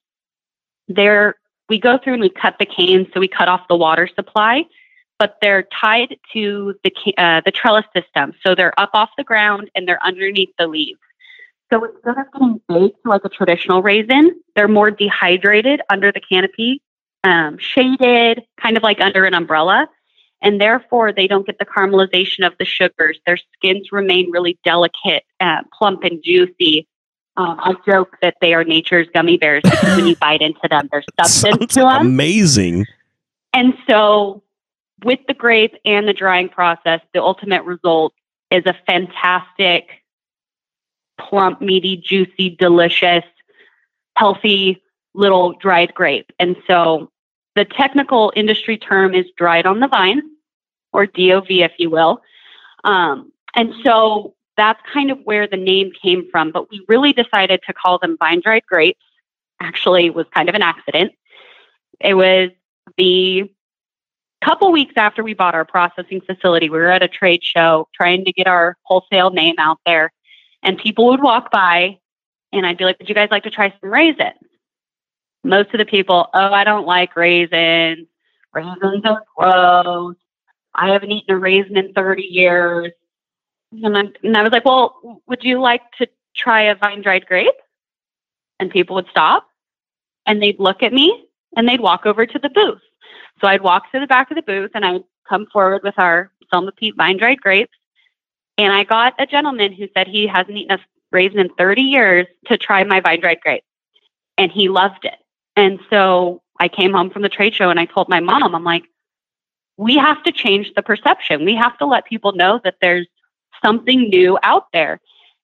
there 0.88 1.36
we 1.70 1.80
go 1.80 1.98
through 1.98 2.14
and 2.14 2.22
we 2.22 2.30
cut 2.30 2.56
the 2.60 2.66
canes, 2.66 3.08
so 3.14 3.20
we 3.20 3.28
cut 3.28 3.48
off 3.48 3.68
the 3.70 3.76
water 3.76 4.08
supply, 4.16 4.66
but 5.20 5.38
they're 5.42 5.64
tied 5.82 6.18
to 6.34 6.76
the 6.84 6.92
uh, 7.18 7.42
the 7.46 7.52
trellis 7.52 7.86
system, 7.96 8.34
so 8.46 8.54
they're 8.54 8.78
up 8.80 8.92
off 8.94 9.10
the 9.18 9.24
ground 9.24 9.72
and 9.76 9.88
they're 9.88 10.04
underneath 10.04 10.50
the 10.60 10.68
leaves. 10.68 11.00
So 11.72 11.84
instead 11.86 12.18
of 12.18 12.32
getting 12.34 12.62
baked 12.68 13.06
like 13.06 13.22
a 13.24 13.30
traditional 13.30 13.82
raisin, 13.82 14.40
they're 14.56 14.68
more 14.68 14.92
dehydrated 14.92 15.82
under 15.90 16.12
the 16.12 16.20
canopy, 16.20 16.82
um, 17.24 17.58
shaded, 17.58 18.44
kind 18.62 18.78
of 18.78 18.84
like 18.84 19.00
under 19.00 19.26
an 19.26 19.34
umbrella 19.34 19.88
and 20.44 20.60
therefore 20.60 21.12
they 21.12 21.26
don't 21.26 21.48
get 21.48 21.58
the 21.58 21.66
caramelization 21.66 22.46
of 22.46 22.54
the 22.60 22.66
sugars. 22.66 23.20
Their 23.26 23.38
skins 23.56 23.92
remain 23.92 24.30
really 24.30 24.60
delicate, 24.64 25.24
uh, 25.40 25.64
plump, 25.78 26.04
and 26.04 26.22
juicy. 26.22 26.88
Um, 27.38 27.60
I 27.60 27.74
joke 27.88 28.18
that 28.22 28.36
they 28.42 28.54
are 28.54 28.64
nature's 28.64 29.08
gummy 29.14 29.38
bears 29.38 29.64
because 29.64 29.98
when 29.98 30.06
you 30.06 30.16
bite 30.22 30.42
into 30.42 30.68
them, 30.70 30.90
there's 30.92 31.06
substance 31.20 31.74
to 31.74 31.80
them. 31.80 32.08
amazing 32.08 32.86
And 33.54 33.74
so, 33.90 34.44
with 35.04 35.20
the 35.28 35.34
grape 35.34 35.76
and 35.86 36.08
the 36.08 36.14
drying 36.14 36.50
process, 36.50 37.00
the 37.14 37.22
ultimate 37.22 37.64
result 37.64 38.14
is 38.52 38.64
a 38.66 38.76
fantastic, 38.86 39.90
plump, 41.20 41.62
meaty, 41.62 41.98
juicy, 41.98 42.56
delicious, 42.60 43.24
healthy 44.16 44.84
little 45.16 45.54
dried 45.54 45.94
grape. 45.94 46.32
And 46.38 46.58
so, 46.68 47.10
the 47.56 47.66
technical 47.66 48.34
industry 48.36 48.78
term 48.78 49.14
is 49.14 49.26
dried 49.38 49.66
on 49.66 49.80
the 49.80 49.88
vine, 49.88 50.22
or 50.94 51.06
DOV, 51.06 51.48
if 51.50 51.74
you 51.78 51.90
will. 51.90 52.22
Um, 52.84 53.32
and 53.56 53.74
so, 53.84 54.36
that's 54.56 54.80
kind 54.94 55.10
of 55.10 55.18
where 55.24 55.48
the 55.48 55.58
name 55.58 55.92
came 56.00 56.30
from. 56.32 56.52
But 56.52 56.70
we 56.70 56.86
really 56.88 57.12
decided 57.12 57.62
to 57.66 57.74
call 57.74 57.98
them 57.98 58.18
vine 58.20 58.42
dried 58.42 58.64
grapes. 58.68 59.04
Actually, 59.60 60.10
was 60.10 60.28
kind 60.34 60.50
of 60.50 60.56
an 60.56 60.62
accident. 60.62 61.12
It 62.00 62.14
was 62.14 62.50
the 62.98 63.50
couple 64.44 64.72
weeks 64.72 64.94
after 64.98 65.24
we 65.24 65.34
bought 65.34 65.56
our 65.56 65.66
processing 65.66 66.22
facility, 66.22 66.70
we 66.70 66.78
were 66.78 66.92
at 66.92 67.02
a 67.02 67.08
trade 67.08 67.42
show 67.44 67.88
trying 67.94 68.26
to 68.26 68.32
get 68.34 68.48
our 68.48 68.78
wholesale 68.84 69.30
name 69.30 69.56
out 69.58 69.80
there. 69.86 70.12
And 70.62 70.78
people 70.78 71.08
would 71.08 71.22
walk 71.22 71.52
by 71.52 72.00
and 72.52 72.66
I'd 72.66 72.78
be 72.78 72.86
like, 72.86 73.00
Would 73.00 73.10
you 73.10 73.16
guys 73.16 73.30
like 73.32 73.44
to 73.44 73.50
try 73.50 73.74
some 73.82 73.90
raisins? 73.90 74.38
Most 75.44 75.74
of 75.74 75.78
the 75.78 75.86
people, 75.86 76.30
oh, 76.34 76.54
I 76.54 76.64
don't 76.64 76.86
like 76.86 77.16
raisins. 77.16 78.08
Raisins 78.54 79.04
are 79.06 79.24
gross. 79.36 80.16
I 80.76 80.92
haven't 80.92 81.12
eaten 81.12 81.36
a 81.36 81.38
raisin 81.38 81.78
in 81.78 81.94
30 81.94 82.24
years. 82.24 82.92
And, 83.72 83.98
i 83.98 84.04
and 84.24 84.38
I 84.38 84.44
was 84.44 84.52
like, 84.52 84.66
Well, 84.66 85.22
would 85.28 85.44
you 85.44 85.60
like 85.62 85.82
to 86.00 86.08
try 86.36 86.64
a 86.64 86.76
vine 86.76 87.02
dried 87.02 87.26
grape? 87.26 87.54
And 88.60 88.72
people 88.72 88.96
would 88.96 89.08
stop 89.10 89.48
and 90.26 90.42
they'd 90.42 90.60
look 90.60 90.84
at 90.84 90.94
me 90.94 91.26
and 91.56 91.68
they'd 91.68 91.82
walk 91.82 92.06
over 92.06 92.26
to 92.26 92.40
the 92.40 92.50
booth. 92.50 92.82
So 93.42 93.48
I'd 93.48 93.62
walk 93.62 93.92
to 93.92 94.00
the 94.00 94.08
back 94.08 94.32
of 94.32 94.36
the 94.36 94.42
booth 94.42 94.72
and 94.74 94.86
I 94.86 94.94
would 94.94 95.04
come 95.28 95.48
forward 95.52 95.82
with 95.84 95.98
our 95.98 96.32
Selma 96.52 96.72
Pete 96.72 96.96
vine 96.96 97.18
dried 97.18 97.42
grapes. 97.42 97.76
And 98.58 98.72
I 98.72 98.84
got 98.84 99.16
a 99.20 99.26
gentleman 99.26 99.74
who 99.74 99.88
said 99.94 100.08
he 100.08 100.28
hasn't 100.28 100.58
eaten 100.58 100.78
a 100.78 100.80
raisin 101.12 101.40
in 101.40 101.50
30 101.58 101.82
years 101.82 102.28
to 102.46 102.58
try 102.58 102.84
my 102.84 103.00
vine 103.00 103.20
dried 103.20 103.42
grape. 103.42 103.64
And 104.38 104.52
he 104.52 104.70
loved 104.70 105.06
it. 105.06 105.16
And 105.56 105.80
so 105.90 106.42
I 106.60 106.68
came 106.68 106.94
home 106.94 107.10
from 107.10 107.22
the 107.22 107.30
trade 107.30 107.54
show 107.54 107.70
and 107.70 107.80
I 107.80 107.86
told 107.86 108.10
my 108.10 108.20
mom, 108.20 108.56
I'm 108.56 108.64
like, 108.64 108.86
we 109.78 109.96
have 109.98 110.22
to 110.24 110.32
change 110.32 110.72
the 110.76 110.82
perception. 110.82 111.46
We 111.46 111.56
have 111.56 111.78
to 111.80 111.86
let 111.86 112.06
people 112.06 112.34
know 112.34 112.60
that 112.64 112.76
there's 112.82 113.08
something 113.64 114.10
new 114.10 114.38
out 114.44 114.68
there. 114.74 115.00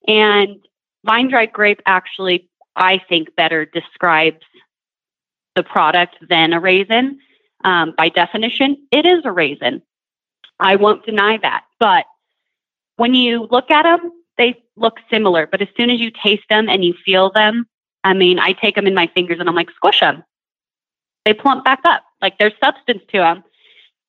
And 0.07 0.57
vine 1.05 1.29
dried 1.29 1.51
grape 1.51 1.81
actually, 1.85 2.49
I 2.75 3.01
think, 3.09 3.35
better 3.35 3.65
describes 3.65 4.45
the 5.55 5.63
product 5.63 6.17
than 6.29 6.53
a 6.53 6.59
raisin. 6.59 7.19
Um, 7.63 7.93
by 7.97 8.09
definition, 8.09 8.77
it 8.91 9.05
is 9.05 9.21
a 9.25 9.31
raisin. 9.31 9.81
I 10.59 10.75
won't 10.75 11.05
deny 11.05 11.37
that. 11.41 11.63
But 11.79 12.05
when 12.97 13.13
you 13.13 13.47
look 13.49 13.71
at 13.71 13.83
them, 13.83 14.11
they 14.37 14.61
look 14.75 14.97
similar. 15.09 15.47
But 15.47 15.61
as 15.61 15.67
soon 15.75 15.89
as 15.89 15.99
you 15.99 16.11
taste 16.11 16.45
them 16.49 16.69
and 16.69 16.83
you 16.83 16.93
feel 17.05 17.31
them, 17.31 17.65
I 18.03 18.13
mean, 18.13 18.39
I 18.39 18.53
take 18.53 18.75
them 18.75 18.87
in 18.87 18.93
my 18.93 19.07
fingers 19.07 19.39
and 19.39 19.49
I'm 19.49 19.55
like, 19.55 19.71
squish 19.71 19.99
them. 19.99 20.23
They 21.25 21.33
plump 21.33 21.65
back 21.65 21.81
up. 21.83 22.03
Like 22.21 22.37
there's 22.37 22.53
substance 22.63 23.01
to 23.11 23.17
them. 23.17 23.43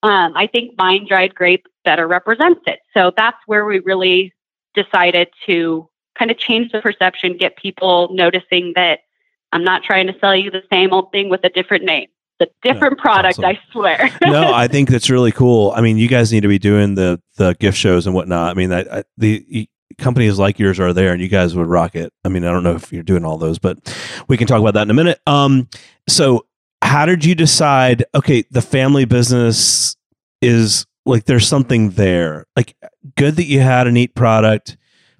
Um, 0.02 0.32
I 0.34 0.46
think 0.46 0.76
vine 0.76 1.06
dried 1.06 1.34
grape 1.34 1.66
better 1.84 2.06
represents 2.08 2.62
it. 2.66 2.80
So 2.94 3.12
that's 3.16 3.36
where 3.46 3.64
we 3.64 3.80
really 3.80 4.32
decided 4.74 5.28
to 5.46 5.88
kind 6.18 6.30
of 6.30 6.38
change 6.38 6.72
the 6.72 6.80
perception, 6.80 7.36
get 7.36 7.56
people 7.56 8.08
noticing 8.12 8.72
that 8.76 9.00
I'm 9.52 9.64
not 9.64 9.82
trying 9.82 10.06
to 10.06 10.14
sell 10.20 10.36
you 10.36 10.50
the 10.50 10.62
same 10.70 10.92
old 10.92 11.10
thing 11.12 11.28
with 11.28 11.44
a 11.44 11.48
different 11.48 11.84
name. 11.84 12.08
It's 12.38 12.50
a 12.50 12.68
different 12.72 12.96
yeah, 12.98 13.02
product, 13.02 13.38
awesome. 13.38 13.44
I 13.44 13.58
swear. 13.72 14.10
no, 14.22 14.52
I 14.54 14.68
think 14.68 14.88
that's 14.88 15.10
really 15.10 15.32
cool. 15.32 15.72
I 15.74 15.80
mean, 15.80 15.98
you 15.98 16.08
guys 16.08 16.32
need 16.32 16.40
to 16.40 16.48
be 16.48 16.58
doing 16.58 16.94
the 16.94 17.20
the 17.36 17.54
gift 17.54 17.76
shows 17.76 18.06
and 18.06 18.14
whatnot. 18.14 18.50
I 18.50 18.54
mean, 18.54 18.70
that 18.70 18.92
I, 18.92 19.04
the 19.18 19.68
companies 19.98 20.38
like 20.38 20.58
yours 20.58 20.80
are 20.80 20.92
there, 20.92 21.12
and 21.12 21.20
you 21.20 21.28
guys 21.28 21.54
would 21.54 21.66
rock 21.66 21.94
it. 21.94 22.12
I 22.24 22.28
mean, 22.28 22.44
I 22.44 22.50
don't 22.50 22.62
know 22.62 22.74
if 22.76 22.92
you're 22.92 23.02
doing 23.02 23.24
all 23.24 23.36
those, 23.36 23.58
but 23.58 23.78
we 24.28 24.36
can 24.36 24.46
talk 24.46 24.60
about 24.60 24.74
that 24.74 24.82
in 24.82 24.90
a 24.90 24.94
minute. 24.94 25.20
Um, 25.26 25.68
so 26.08 26.46
how 26.82 27.06
did 27.06 27.24
you 27.24 27.34
decide? 27.34 28.04
Okay, 28.14 28.44
the 28.50 28.62
family 28.62 29.04
business 29.04 29.96
is 30.40 30.86
like 31.06 31.24
there's 31.24 31.46
something 31.46 31.90
there. 31.90 32.46
Like, 32.56 32.76
good 33.16 33.36
that 33.36 33.44
you 33.44 33.60
had 33.60 33.86
a 33.86 33.92
neat 33.92 34.14
product 34.14 34.76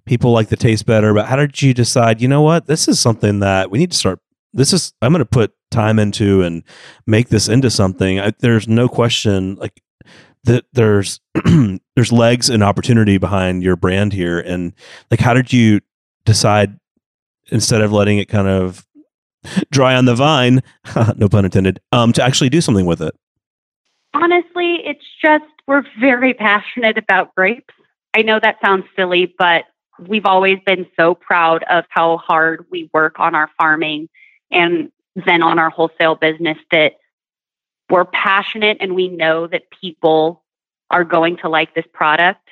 people 0.07 0.33
like 0.33 0.49
the 0.49 0.57
taste 0.57 0.87
better. 0.87 1.14
But 1.14 1.26
how 1.26 1.37
did 1.37 1.62
you 1.62 1.73
decide? 1.73 2.21
You 2.21 2.29
know 2.29 2.43
what? 2.43 2.67
This 2.67 2.88
is 2.88 2.99
something 2.99 3.40
that 3.40 3.71
we 3.71 3.79
need 3.79 3.93
to 3.93 3.97
start. 3.97 4.19
This 4.52 4.73
is 4.73 4.93
I'm 5.00 5.12
going 5.12 5.21
to 5.21 5.25
put 5.25 5.52
time 5.71 6.00
into 6.00 6.43
and 6.43 6.64
make 7.07 7.29
this 7.29 7.49
into 7.49 7.71
something. 7.71 8.19
I, 8.19 8.33
there's 8.40 8.67
no 8.67 8.88
question. 8.88 9.55
Like 9.55 9.81
that 10.45 10.64
there's 10.73 11.21
there's 11.95 12.12
legs 12.12 12.50
and 12.50 12.62
opportunity 12.62 13.19
behind 13.19 13.62
your 13.62 13.76
brand 13.76 14.12
here 14.12 14.40
and 14.40 14.73
like 15.11 15.21
how 15.21 15.35
did 15.35 15.52
you 15.52 15.81
decide 16.25 16.79
instead 17.49 17.83
of 17.83 17.93
letting 17.93 18.19
it 18.19 18.29
kind 18.29 18.49
of 18.49 18.87
dry 19.70 19.94
on 19.94 20.04
the 20.04 20.14
vine 20.14 20.62
no 21.16 21.28
pun 21.28 21.44
intended 21.44 21.80
um 21.92 22.12
to 22.12 22.23
actually 22.23 22.49
do 22.49 22.61
something 22.61 22.87
with 22.87 23.00
it 23.00 23.14
honestly 24.14 24.80
it's 24.85 25.04
just 25.23 25.44
we're 25.66 25.85
very 25.99 26.35
passionate 26.49 26.99
about 26.99 27.35
grapes 27.35 27.75
i 28.14 28.23
know 28.23 28.38
that 28.40 28.56
sounds 28.64 28.85
silly 28.97 29.32
but 29.38 29.64
we've 30.09 30.26
always 30.26 30.59
been 30.64 30.87
so 30.99 31.14
proud 31.14 31.62
of 31.64 31.85
how 31.90 32.16
hard 32.18 32.64
we 32.70 32.88
work 32.92 33.20
on 33.20 33.35
our 33.35 33.50
farming 33.59 34.09
and 34.50 34.90
then 35.26 35.42
on 35.42 35.59
our 35.59 35.70
wholesale 35.70 36.14
business 36.14 36.56
that 36.70 36.94
we're 37.90 38.04
passionate 38.04 38.78
and 38.80 38.94
we 38.94 39.09
know 39.09 39.47
that 39.47 39.64
people 39.80 40.44
are 40.90 41.04
going 41.04 41.37
to 41.38 41.49
like 41.49 41.75
this 41.75 41.85
product 41.92 42.49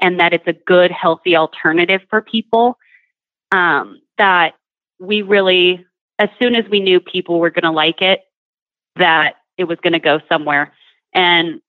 and 0.00 0.20
that 0.20 0.32
it's 0.32 0.46
a 0.46 0.52
good, 0.52 0.90
healthy 0.90 1.36
alternative 1.36 2.00
for 2.08 2.20
people. 2.20 2.78
Um, 3.52 4.00
that 4.18 4.54
we 4.98 5.22
really, 5.22 5.84
as 6.20 6.28
soon 6.40 6.54
as 6.54 6.68
we 6.70 6.80
knew 6.80 7.00
people 7.00 7.40
were 7.40 7.50
going 7.50 7.64
to 7.64 7.70
like 7.70 8.02
it, 8.02 8.20
that 8.96 9.36
it 9.56 9.64
was 9.64 9.78
going 9.82 9.94
to 9.94 9.98
go 9.98 10.20
somewhere. 10.28 10.72
And 11.14 11.62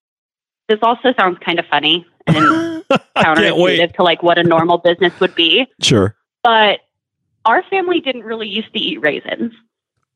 this 0.68 0.80
also 0.84 1.14
sounds 1.18 1.40
kind 1.44 1.58
of 1.58 1.66
funny 1.68 2.06
and 2.28 2.84
counterintuitive 3.18 3.96
to 3.96 4.04
like 4.04 4.22
what 4.22 4.38
a 4.38 4.44
normal 4.44 4.78
business 4.78 5.18
would 5.22 5.34
be. 5.36 5.66
Sure. 5.82 6.18
But 6.44 6.82
our 7.46 7.64
family 7.70 8.02
didn't 8.02 8.24
really 8.24 8.50
used 8.50 8.74
to 8.74 8.80
eat 8.80 9.00
raisins. 9.02 9.54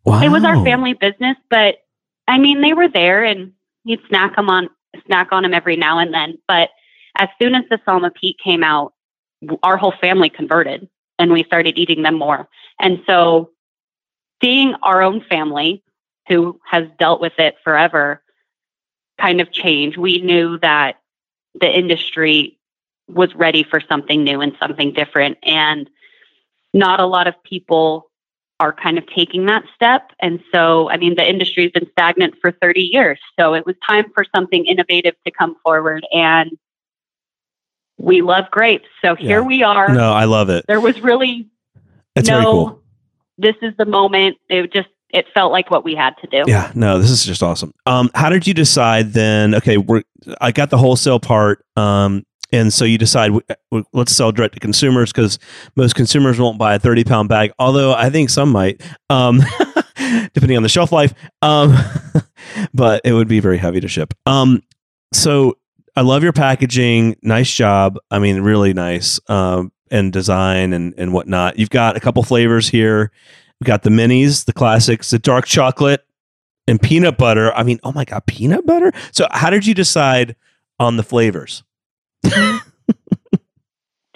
Wow. 0.03 0.21
It 0.21 0.29
was 0.29 0.43
our 0.43 0.63
family 0.63 0.93
business, 0.93 1.37
but 1.49 1.77
I 2.27 2.37
mean, 2.37 2.61
they 2.61 2.73
were 2.73 2.89
there 2.89 3.23
and 3.23 3.53
you'd 3.85 4.01
snack 4.09 4.35
them 4.35 4.49
on 4.49 4.69
snack 5.07 5.29
on 5.31 5.43
them 5.43 5.53
every 5.53 5.77
now 5.77 5.99
and 5.99 6.13
then. 6.13 6.37
But 6.47 6.69
as 7.17 7.29
soon 7.41 7.55
as 7.55 7.63
the 7.69 7.79
Selma 7.85 8.11
Pete 8.11 8.37
came 8.43 8.63
out, 8.63 8.93
our 9.63 9.77
whole 9.77 9.93
family 10.01 10.29
converted 10.29 10.89
and 11.17 11.31
we 11.31 11.43
started 11.43 11.77
eating 11.77 12.03
them 12.03 12.15
more. 12.15 12.47
And 12.79 13.01
so 13.07 13.51
seeing 14.41 14.73
our 14.81 15.01
own 15.01 15.21
family 15.21 15.83
who 16.27 16.59
has 16.65 16.85
dealt 16.97 17.21
with 17.21 17.33
it 17.37 17.55
forever 17.63 18.21
kind 19.19 19.41
of 19.41 19.51
change, 19.51 19.97
we 19.97 20.19
knew 20.19 20.57
that 20.59 20.99
the 21.59 21.67
industry 21.67 22.57
was 23.07 23.33
ready 23.35 23.63
for 23.63 23.79
something 23.79 24.23
new 24.23 24.41
and 24.41 24.55
something 24.59 24.93
different. 24.93 25.37
And 25.43 25.89
not 26.73 26.99
a 26.99 27.05
lot 27.05 27.27
of 27.27 27.41
people 27.43 28.11
are 28.59 28.73
kind 28.73 28.97
of 28.97 29.05
taking 29.07 29.45
that 29.45 29.63
step. 29.75 30.11
And 30.19 30.41
so, 30.53 30.89
I 30.89 30.97
mean, 30.97 31.15
the 31.15 31.27
industry 31.27 31.63
has 31.63 31.71
been 31.71 31.89
stagnant 31.91 32.35
for 32.41 32.51
30 32.51 32.81
years. 32.81 33.19
So 33.39 33.53
it 33.53 33.65
was 33.65 33.75
time 33.85 34.05
for 34.13 34.25
something 34.35 34.65
innovative 34.65 35.15
to 35.25 35.31
come 35.31 35.55
forward. 35.63 36.05
And 36.11 36.57
we 37.97 38.21
love 38.21 38.45
grapes. 38.51 38.87
So 39.01 39.15
here 39.15 39.41
yeah. 39.41 39.47
we 39.47 39.63
are. 39.63 39.93
No, 39.93 40.11
I 40.11 40.25
love 40.25 40.49
it. 40.49 40.65
There 40.67 40.79
was 40.79 40.99
really 41.01 41.49
it's 42.15 42.29
no, 42.29 42.41
cool. 42.41 42.81
This 43.37 43.55
is 43.61 43.73
the 43.77 43.85
moment. 43.85 44.37
It 44.49 44.71
just 44.71 44.89
it 45.09 45.25
felt 45.33 45.51
like 45.51 45.71
what 45.71 45.83
we 45.85 45.95
had 45.95 46.15
to 46.17 46.27
do. 46.27 46.43
Yeah, 46.45 46.71
no, 46.75 46.99
this 46.99 47.09
is 47.09 47.23
just 47.23 47.41
awesome. 47.41 47.73
Um, 47.85 48.09
how 48.15 48.29
did 48.29 48.47
you 48.47 48.53
decide 48.53 49.13
then? 49.13 49.55
Okay, 49.55 49.77
we're 49.77 50.03
I 50.41 50.51
got 50.51 50.69
the 50.69 50.77
wholesale 50.77 51.19
part. 51.19 51.65
Um, 51.77 52.25
and 52.51 52.71
so 52.71 52.85
you 52.85 52.97
decide 52.97 53.31
let's 53.93 54.15
sell 54.15 54.31
direct 54.31 54.53
to 54.53 54.59
consumers 54.59 55.11
because 55.11 55.39
most 55.75 55.95
consumers 55.95 56.39
won't 56.39 56.57
buy 56.57 56.75
a 56.75 56.79
30 56.79 57.03
pound 57.03 57.27
bag 57.27 57.51
although 57.59 57.93
i 57.93 58.09
think 58.09 58.29
some 58.29 58.49
might 58.49 58.81
um, 59.09 59.41
depending 60.33 60.55
on 60.55 60.63
the 60.63 60.69
shelf 60.69 60.91
life 60.91 61.13
um, 61.41 61.75
but 62.73 63.01
it 63.03 63.13
would 63.13 63.27
be 63.27 63.39
very 63.39 63.57
heavy 63.57 63.79
to 63.79 63.87
ship 63.87 64.13
um, 64.25 64.61
so 65.13 65.57
i 65.95 66.01
love 66.01 66.23
your 66.23 66.33
packaging 66.33 67.15
nice 67.21 67.51
job 67.51 67.97
i 68.11 68.19
mean 68.19 68.41
really 68.41 68.73
nice 68.73 69.19
um, 69.27 69.71
and 69.91 70.11
design 70.11 70.73
and, 70.73 70.93
and 70.97 71.13
whatnot. 71.13 71.59
You've 71.59 71.69
got 71.69 71.95
a 71.95 71.99
couple 71.99 72.23
flavors 72.23 72.69
here. 72.69 73.11
We've 73.59 73.67
got 73.67 73.83
the 73.83 73.89
minis 73.89 74.45
the 74.45 74.53
classics 74.53 75.09
the 75.11 75.19
dark 75.19 75.45
chocolate 75.45 76.05
and 76.67 76.81
peanut 76.81 77.17
butter. 77.17 77.53
I 77.53 77.63
mean 77.63 77.79
oh 77.83 77.91
my 77.91 78.05
god 78.05 78.25
peanut 78.25 78.65
butter? 78.65 78.91
So 79.11 79.27
how 79.31 79.49
did 79.49 79.65
you 79.65 79.73
decide 79.73 80.35
on 80.79 80.97
the 80.97 81.03
flavors? 81.03 81.63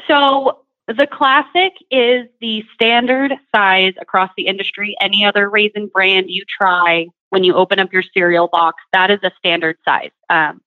So 0.09 0.61
the 0.87 1.07
classic 1.07 1.73
is 1.91 2.25
the 2.41 2.63
standard 2.73 3.33
size 3.55 3.93
across 4.01 4.31
the 4.35 4.47
industry. 4.47 4.95
Any 4.99 5.23
other 5.23 5.49
raisin 5.49 5.87
brand 5.87 6.29
you 6.29 6.43
try 6.49 7.07
when 7.29 7.43
you 7.43 7.53
open 7.53 7.77
up 7.77 7.93
your 7.93 8.01
cereal 8.01 8.47
box, 8.47 8.81
that 8.91 9.11
is 9.11 9.19
a 9.21 9.31
standard 9.37 9.77
size. 9.85 10.09
Um, 10.31 10.61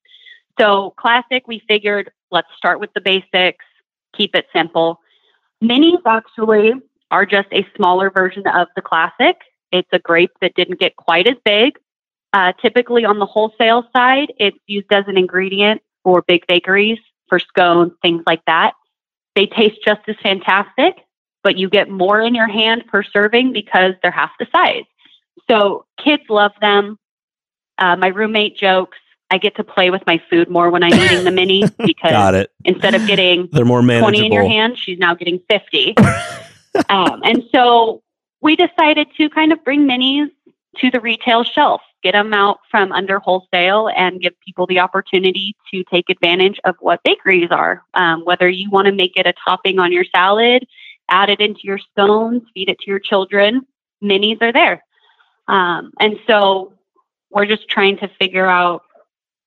so 0.61 0.95
classic, 0.97 1.49
we 1.49 1.61
figured 1.67 2.13
let's 2.31 2.47
start 2.57 2.79
with 2.79 2.93
the 2.95 3.01
basics, 3.01 3.65
keep 4.17 4.35
it 4.35 4.47
simple. 4.55 5.01
Minis 5.63 6.03
actually 6.07 6.73
are 7.11 7.27
just 7.27 7.49
a 7.53 7.67
smaller 7.77 8.11
version 8.11 8.47
of 8.47 8.69
the 8.75 8.83
classic. 8.83 9.37
It's 9.71 9.89
a 9.93 9.99
grape 9.99 10.33
that 10.41 10.55
didn't 10.55 10.81
get 10.81 10.97
quite 10.97 11.27
as 11.27 11.37
big. 11.45 11.79
Uh, 12.33 12.53
typically 12.61 13.05
on 13.05 13.19
the 13.19 13.27
wholesale 13.27 13.85
side, 13.93 14.33
it's 14.39 14.57
used 14.67 14.93
as 14.93 15.05
an 15.07 15.19
ingredient 15.19 15.83
for 16.03 16.23
big 16.23 16.47
bakeries 16.47 16.99
for 17.29 17.39
scones, 17.39 17.93
things 18.03 18.23
like 18.27 18.43
that. 18.47 18.73
They 19.35 19.47
taste 19.47 19.79
just 19.85 20.01
as 20.09 20.17
fantastic, 20.23 20.95
but 21.43 21.57
you 21.57 21.69
get 21.69 21.89
more 21.89 22.21
in 22.21 22.35
your 22.35 22.49
hand 22.49 22.85
per 22.87 23.03
serving 23.03 23.53
because 23.53 23.95
they're 24.03 24.11
half 24.11 24.33
the 24.39 24.47
size. 24.55 24.85
So 25.51 25.85
kids 26.03 26.23
love 26.29 26.53
them. 26.61 26.99
Uh, 27.79 27.97
my 27.97 28.09
roommate 28.09 28.57
jokes 28.57 28.99
I 29.33 29.39
get 29.39 29.57
to 29.57 29.65
play 29.65 29.89
with 29.91 30.03
my 30.07 30.21
food 30.29 30.51
more 30.51 30.69
when 30.71 30.83
I'm 30.83 30.93
eating 30.93 31.25
the 31.25 31.31
mini 31.31 31.63
because 31.79 32.11
Got 32.11 32.35
it. 32.35 32.51
instead 32.67 32.95
of 32.95 33.07
getting 33.07 33.49
They're 33.51 33.65
more 33.65 33.81
manageable. 33.81 34.11
20 34.11 34.27
in 34.27 34.33
your 34.33 34.47
hand, 34.47 34.79
she's 34.79 34.99
now 34.99 35.15
getting 35.15 35.41
50. 35.49 35.97
um, 36.91 37.23
and 37.25 37.43
so 37.51 38.03
we 38.43 38.57
decided 38.57 39.09
to 39.17 39.31
kind 39.31 39.51
of 39.51 39.65
bring 39.65 39.89
minis 39.89 40.31
to 40.77 40.91
the 40.91 41.01
retail 41.01 41.45
shelf, 41.45 41.81
get 42.03 42.13
them 42.13 42.35
out 42.35 42.59
from 42.71 42.93
under 42.93 43.21
wholesale, 43.21 43.89
and 43.97 44.21
give 44.21 44.35
people 44.45 44.67
the 44.67 44.81
opportunity 44.81 45.57
to 45.73 45.83
take 45.85 46.11
advantage 46.11 46.61
of 46.65 46.75
what 46.81 47.03
bakeries 47.03 47.51
are. 47.51 47.83
Um, 47.95 48.27
whether 48.27 48.51
you 48.51 48.69
want 48.69 48.85
to 48.87 48.93
make 48.93 49.17
it 49.17 49.27
a 49.27 49.33
topping 49.49 49.79
on 49.79 49.93
your 49.93 50.05
salad, 50.15 50.67
add 51.09 51.31
it 51.31 51.41
into 51.41 51.61
your 51.65 51.79
scones, 51.79 52.43
feed 52.53 52.69
it 52.69 52.79
to 52.81 52.91
your 52.91 52.99
children, 52.99 53.63
minis 54.05 54.43
are 54.43 54.53
there. 54.53 54.85
Um, 55.49 55.93
and 55.99 56.17
so 56.27 56.75
we're 57.31 57.47
just 57.47 57.67
trying 57.69 57.97
to 57.99 58.11
figure 58.21 58.47
out, 58.47 58.83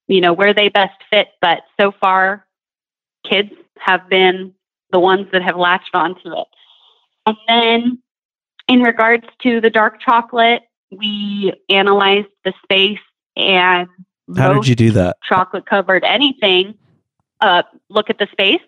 you 0.08 0.22
know, 0.22 0.34
where 0.34 0.54
they 0.54 0.70
best 0.70 1.02
fit. 1.10 1.28
But 1.42 1.64
so 1.80 1.92
far, 1.92 2.46
kids 3.30 3.52
have 3.80 4.08
been 4.10 4.54
the 4.92 5.00
ones 5.00 5.28
that 5.32 5.42
have 5.42 5.58
latched 5.58 5.94
onto 5.94 6.32
it. 6.32 6.48
And 7.26 7.38
then 7.48 8.02
in 8.68 8.82
regards 8.82 9.26
to 9.44 9.62
the 9.62 9.70
dark 9.70 10.00
chocolate, 10.02 10.64
we 10.92 11.54
analyzed 11.70 12.28
the 12.44 12.54
space 12.64 13.00
and 13.36 13.88
How 14.38 14.54
did 14.54 14.68
you 14.68 14.76
do 14.76 14.92
that? 14.92 15.18
chocolate 15.28 15.66
covered 15.66 16.04
anything, 16.04 16.76
uh, 17.42 17.64
look 17.90 18.10
at 18.10 18.18
the 18.18 18.28
space. 18.32 18.62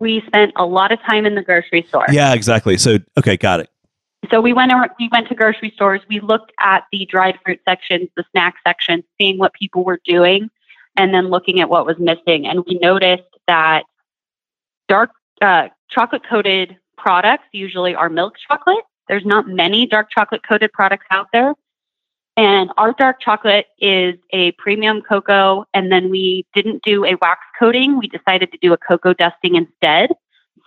We 0.00 0.22
spent 0.26 0.52
a 0.56 0.64
lot 0.64 0.92
of 0.92 1.00
time 1.00 1.26
in 1.26 1.34
the 1.34 1.42
grocery 1.42 1.84
store. 1.88 2.06
Yeah, 2.12 2.32
exactly. 2.34 2.78
So, 2.78 2.98
okay, 3.18 3.36
got 3.36 3.60
it. 3.60 3.68
So 4.30 4.40
we 4.40 4.52
went 4.52 4.72
we 4.98 5.08
went 5.10 5.28
to 5.28 5.34
grocery 5.34 5.72
stores. 5.74 6.00
We 6.08 6.20
looked 6.20 6.52
at 6.60 6.84
the 6.92 7.06
dried 7.06 7.38
fruit 7.44 7.60
sections, 7.66 8.08
the 8.16 8.24
snack 8.30 8.56
sections, 8.66 9.04
seeing 9.18 9.38
what 9.38 9.52
people 9.54 9.84
were 9.84 10.00
doing, 10.04 10.50
and 10.98 11.14
then 11.14 11.28
looking 11.28 11.60
at 11.60 11.70
what 11.70 11.86
was 11.86 11.96
missing. 11.98 12.46
And 12.46 12.64
we 12.66 12.78
noticed 12.82 13.22
that 13.46 13.84
dark 14.88 15.10
uh, 15.40 15.68
chocolate 15.88 16.22
coated 16.28 16.76
products 16.98 17.44
usually 17.52 17.94
are 17.94 18.10
milk 18.10 18.34
chocolate. 18.46 18.84
There's 19.08 19.24
not 19.24 19.48
many 19.48 19.86
dark 19.86 20.08
chocolate 20.10 20.42
coated 20.46 20.72
products 20.72 21.06
out 21.10 21.28
there. 21.32 21.54
And 22.36 22.70
our 22.76 22.92
dark 22.92 23.20
chocolate 23.20 23.66
is 23.78 24.16
a 24.32 24.52
premium 24.52 25.00
cocoa. 25.02 25.64
And 25.72 25.90
then 25.90 26.10
we 26.10 26.46
didn't 26.54 26.82
do 26.82 27.04
a 27.04 27.14
wax 27.22 27.40
coating. 27.58 27.98
We 27.98 28.08
decided 28.08 28.52
to 28.52 28.58
do 28.60 28.72
a 28.72 28.76
cocoa 28.76 29.14
dusting 29.14 29.54
instead. 29.54 30.10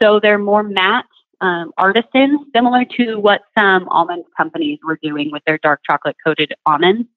So 0.02 0.20
they're 0.20 0.40
more 0.40 0.64
matte 0.64 1.06
um, 1.42 1.72
artisans, 1.78 2.40
similar 2.56 2.86
to 2.98 3.16
what 3.18 3.42
some 3.58 3.88
almond 3.90 4.26
companies 4.38 4.80
were 4.84 5.00
doing 5.02 5.30
with 5.32 5.44
their 5.46 5.58
dark 5.60 5.82
chocolate 5.90 6.16
coated 6.26 6.54
almonds. 6.66 7.08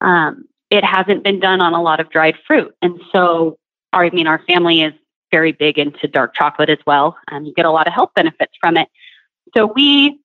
Um, 0.00 0.46
it 0.70 0.84
hasn't 0.84 1.24
been 1.24 1.40
done 1.40 1.60
on 1.60 1.74
a 1.74 1.82
lot 1.82 2.00
of 2.00 2.10
dried 2.10 2.36
fruit. 2.46 2.74
And 2.82 3.00
so, 3.12 3.58
our, 3.92 4.04
I 4.04 4.10
mean, 4.10 4.26
our 4.26 4.42
family 4.46 4.82
is 4.82 4.92
very 5.32 5.52
big 5.52 5.78
into 5.78 6.08
dark 6.08 6.34
chocolate 6.34 6.70
as 6.70 6.78
well. 6.86 7.16
and 7.30 7.46
you 7.46 7.54
get 7.54 7.64
a 7.66 7.70
lot 7.70 7.86
of 7.86 7.92
health 7.92 8.10
benefits 8.14 8.52
from 8.60 8.76
it. 8.76 8.88
So, 9.56 9.72
we 9.74 10.20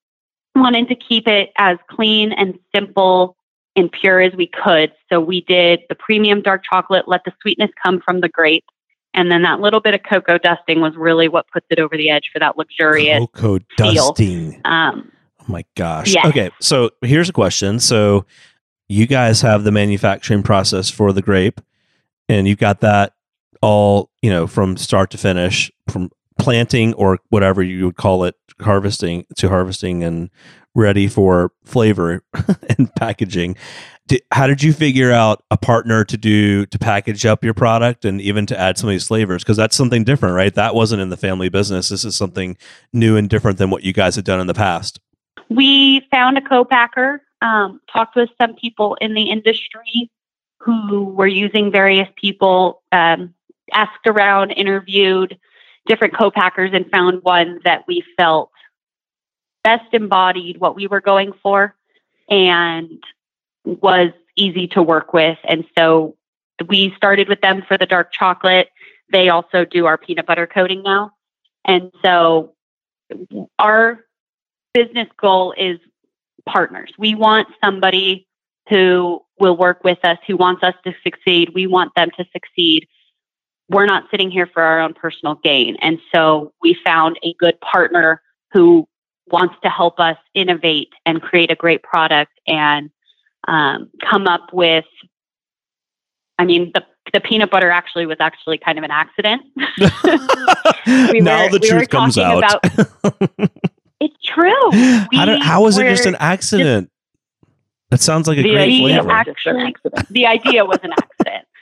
wanted 0.56 0.88
to 0.90 0.96
keep 0.96 1.28
it 1.28 1.52
as 1.58 1.78
clean 1.90 2.32
and 2.32 2.58
simple 2.74 3.36
and 3.76 3.92
pure 3.92 4.22
as 4.22 4.34
we 4.34 4.48
could. 4.48 4.94
So, 5.12 5.20
we 5.20 5.42
did 5.42 5.82
the 5.90 5.96
premium 5.96 6.42
dark 6.42 6.64
chocolate, 6.70 7.08
let 7.08 7.24
the 7.26 7.34
sweetness 7.42 7.72
come 7.84 8.02
from 8.06 8.22
the 8.22 8.30
grape. 8.30 8.66
And 9.14 9.32
then 9.32 9.44
that 9.44 9.62
little 9.62 9.80
bit 9.80 9.96
of 9.96 10.02
cocoa 10.04 10.38
dusting 10.38 10.82
was 10.82 10.94
really 10.98 11.30
what 11.30 11.46
puts 11.52 11.66
it 11.70 11.80
over 11.80 11.96
the 11.96 12.10
edge 12.10 12.30
for 12.34 12.40
that 12.40 12.58
luxurious. 12.58 13.20
Cocoa 13.34 13.60
feel. 13.78 13.94
dusting. 13.94 14.62
Um, 14.66 15.10
Oh 15.48 15.52
my 15.52 15.66
gosh. 15.76 16.14
Yes. 16.14 16.26
Okay, 16.26 16.50
so 16.60 16.90
here's 17.02 17.30
a 17.30 17.34
question. 17.34 17.80
So 17.80 18.26
you 18.88 19.08
guys 19.08 19.42
have 19.42 19.64
the 19.64 19.72
manufacturing 19.72 20.44
process 20.44 20.90
for 20.90 21.12
the 21.12 21.22
grape, 21.22 21.62
and 22.30 22.48
you've 22.48 22.60
got 22.60 22.82
that 22.82 23.14
all, 23.62 24.12
you 24.22 24.30
know, 24.30 24.48
from 24.48 24.78
start 24.78 25.10
to 25.12 25.18
finish, 25.18 25.72
from 25.90 26.12
planting 26.38 26.94
or 26.96 27.20
whatever 27.30 27.64
you 27.64 27.86
would 27.86 27.96
call 27.96 28.24
it, 28.24 28.36
harvesting 28.62 29.26
to 29.36 29.50
harvesting 29.50 30.04
and 30.04 30.30
ready 30.76 31.08
for 31.08 31.52
flavor 31.64 32.22
and 32.78 32.94
packaging. 32.96 33.56
How 34.32 34.46
did 34.46 34.62
you 34.62 34.72
figure 34.72 35.12
out 35.12 35.42
a 35.50 35.58
partner 35.58 36.04
to 36.06 36.18
do 36.18 36.68
to 36.68 36.78
package 36.78 37.26
up 37.26 37.44
your 37.44 37.56
product 37.56 38.06
and 38.06 38.22
even 38.22 38.46
to 38.48 38.60
add 38.60 38.78
some 38.78 38.88
of 38.88 38.94
these 38.94 39.08
flavors? 39.08 39.44
Because 39.44 39.58
that's 39.58 39.76
something 39.76 40.04
different, 40.04 40.36
right? 40.36 40.54
That 40.54 40.76
wasn't 40.76 41.02
in 41.02 41.10
the 41.10 41.18
family 41.18 41.50
business. 41.50 41.90
This 41.90 42.06
is 42.06 42.16
something 42.16 42.56
new 42.94 43.18
and 43.18 43.28
different 43.28 43.58
than 43.58 43.72
what 43.72 43.84
you 43.84 43.94
guys 43.94 44.16
had 44.16 44.26
done 44.26 44.40
in 44.40 44.46
the 44.48 44.54
past. 44.54 45.00
we 45.50 46.02
found 46.12 46.38
a 46.38 46.42
co-packer, 46.42 47.22
um, 47.42 47.82
talked 47.92 48.16
with 48.16 48.30
some 48.42 48.56
people 48.56 48.98
in 49.02 49.14
the 49.14 49.30
industry 49.30 50.10
who 50.60 51.06
were 51.06 51.28
using 51.28 51.72
various 51.72 52.08
people, 52.16 52.82
um, 52.92 53.34
asked 53.74 54.08
around, 54.08 54.52
interviewed 54.52 55.38
different 55.86 56.16
co-packers, 56.16 56.72
and 56.74 56.90
found 56.90 57.22
one 57.24 57.60
that 57.64 57.84
we 57.88 58.04
felt 58.18 58.52
best 59.64 59.94
embodied 59.94 60.60
what 60.60 60.76
we 60.76 60.88
were 60.88 61.02
going 61.02 61.34
for 61.44 61.76
and 62.30 63.04
was 63.66 64.12
easy 64.36 64.68
to 64.68 64.82
work 64.82 65.14
with. 65.14 65.38
And 65.44 65.66
so 65.78 66.16
we 66.68 66.94
started 66.96 67.28
with 67.28 67.42
them 67.42 67.64
for 67.68 67.78
the 67.78 67.86
dark 67.86 68.12
chocolate. 68.12 68.70
They 69.12 69.30
also 69.30 69.66
do 69.66 69.86
our 69.86 69.98
peanut 69.98 70.26
butter 70.26 70.48
coating 70.48 70.84
now. 70.84 71.12
And 71.66 71.92
so 72.04 72.54
our 73.60 74.06
business 74.74 75.08
goal 75.18 75.54
is 75.58 75.80
partners. 76.48 76.92
We 76.98 77.16
want 77.16 77.48
somebody 77.64 78.28
who 78.70 79.22
will 79.40 79.58
work 79.58 79.84
with 79.84 80.00
us, 80.04 80.18
who 80.28 80.38
wants 80.38 80.64
us 80.64 80.74
to 80.86 80.94
succeed. 81.04 81.52
We 81.54 81.68
want 81.68 81.94
them 81.96 82.10
to 82.18 82.26
succeed. 82.32 82.88
We're 83.70 83.86
not 83.86 84.06
sitting 84.12 84.32
here 84.32 84.48
for 84.54 84.62
our 84.64 84.80
own 84.80 84.94
personal 84.94 85.36
gain. 85.44 85.76
And 85.82 86.00
so 86.14 86.54
we 86.62 86.78
found 86.86 87.18
a 87.24 87.34
good 87.40 87.60
partner 87.62 88.22
who 88.54 88.88
wants 89.28 89.56
to 89.64 89.70
help 89.70 90.00
us 90.00 90.18
innovate 90.34 90.90
and 91.06 91.22
create 91.22 91.52
a 91.52 91.56
great 91.56 91.84
product 91.84 92.32
and 92.48 92.90
um, 93.48 93.90
come 94.08 94.28
up 94.28 94.54
with. 94.54 94.86
I 96.38 96.46
mean, 96.46 96.72
the 96.74 96.84
the 97.14 97.22
peanut 97.22 97.50
butter 97.52 97.70
actually 97.70 98.06
was 98.06 98.18
actually 98.20 98.58
kind 98.58 98.78
of 98.78 98.84
an 98.84 98.92
accident. 98.92 99.42
We 101.12 101.20
now 101.20 101.46
were- 101.46 101.50
the 101.52 101.60
we 101.62 101.70
truth 101.70 101.90
comes 101.90 102.18
out. 102.18 102.44
It's 102.64 103.72
true. 104.26 104.72
how, 105.14 105.40
how 105.42 105.64
was 105.64 105.78
it 105.78 105.88
just 105.88 106.06
an 106.06 106.16
accident? 106.16 106.90
That 107.92 108.02
sounds 108.02 108.28
like 108.28 108.38
a 108.40 108.42
The 108.44 108.50
great 108.50 108.64
idea 108.64 109.04
flavor. 109.04 110.04
the 110.10 110.26
idea 110.26 110.66
was 110.66 110.80
an 110.84 110.92
accident. 110.94 111.46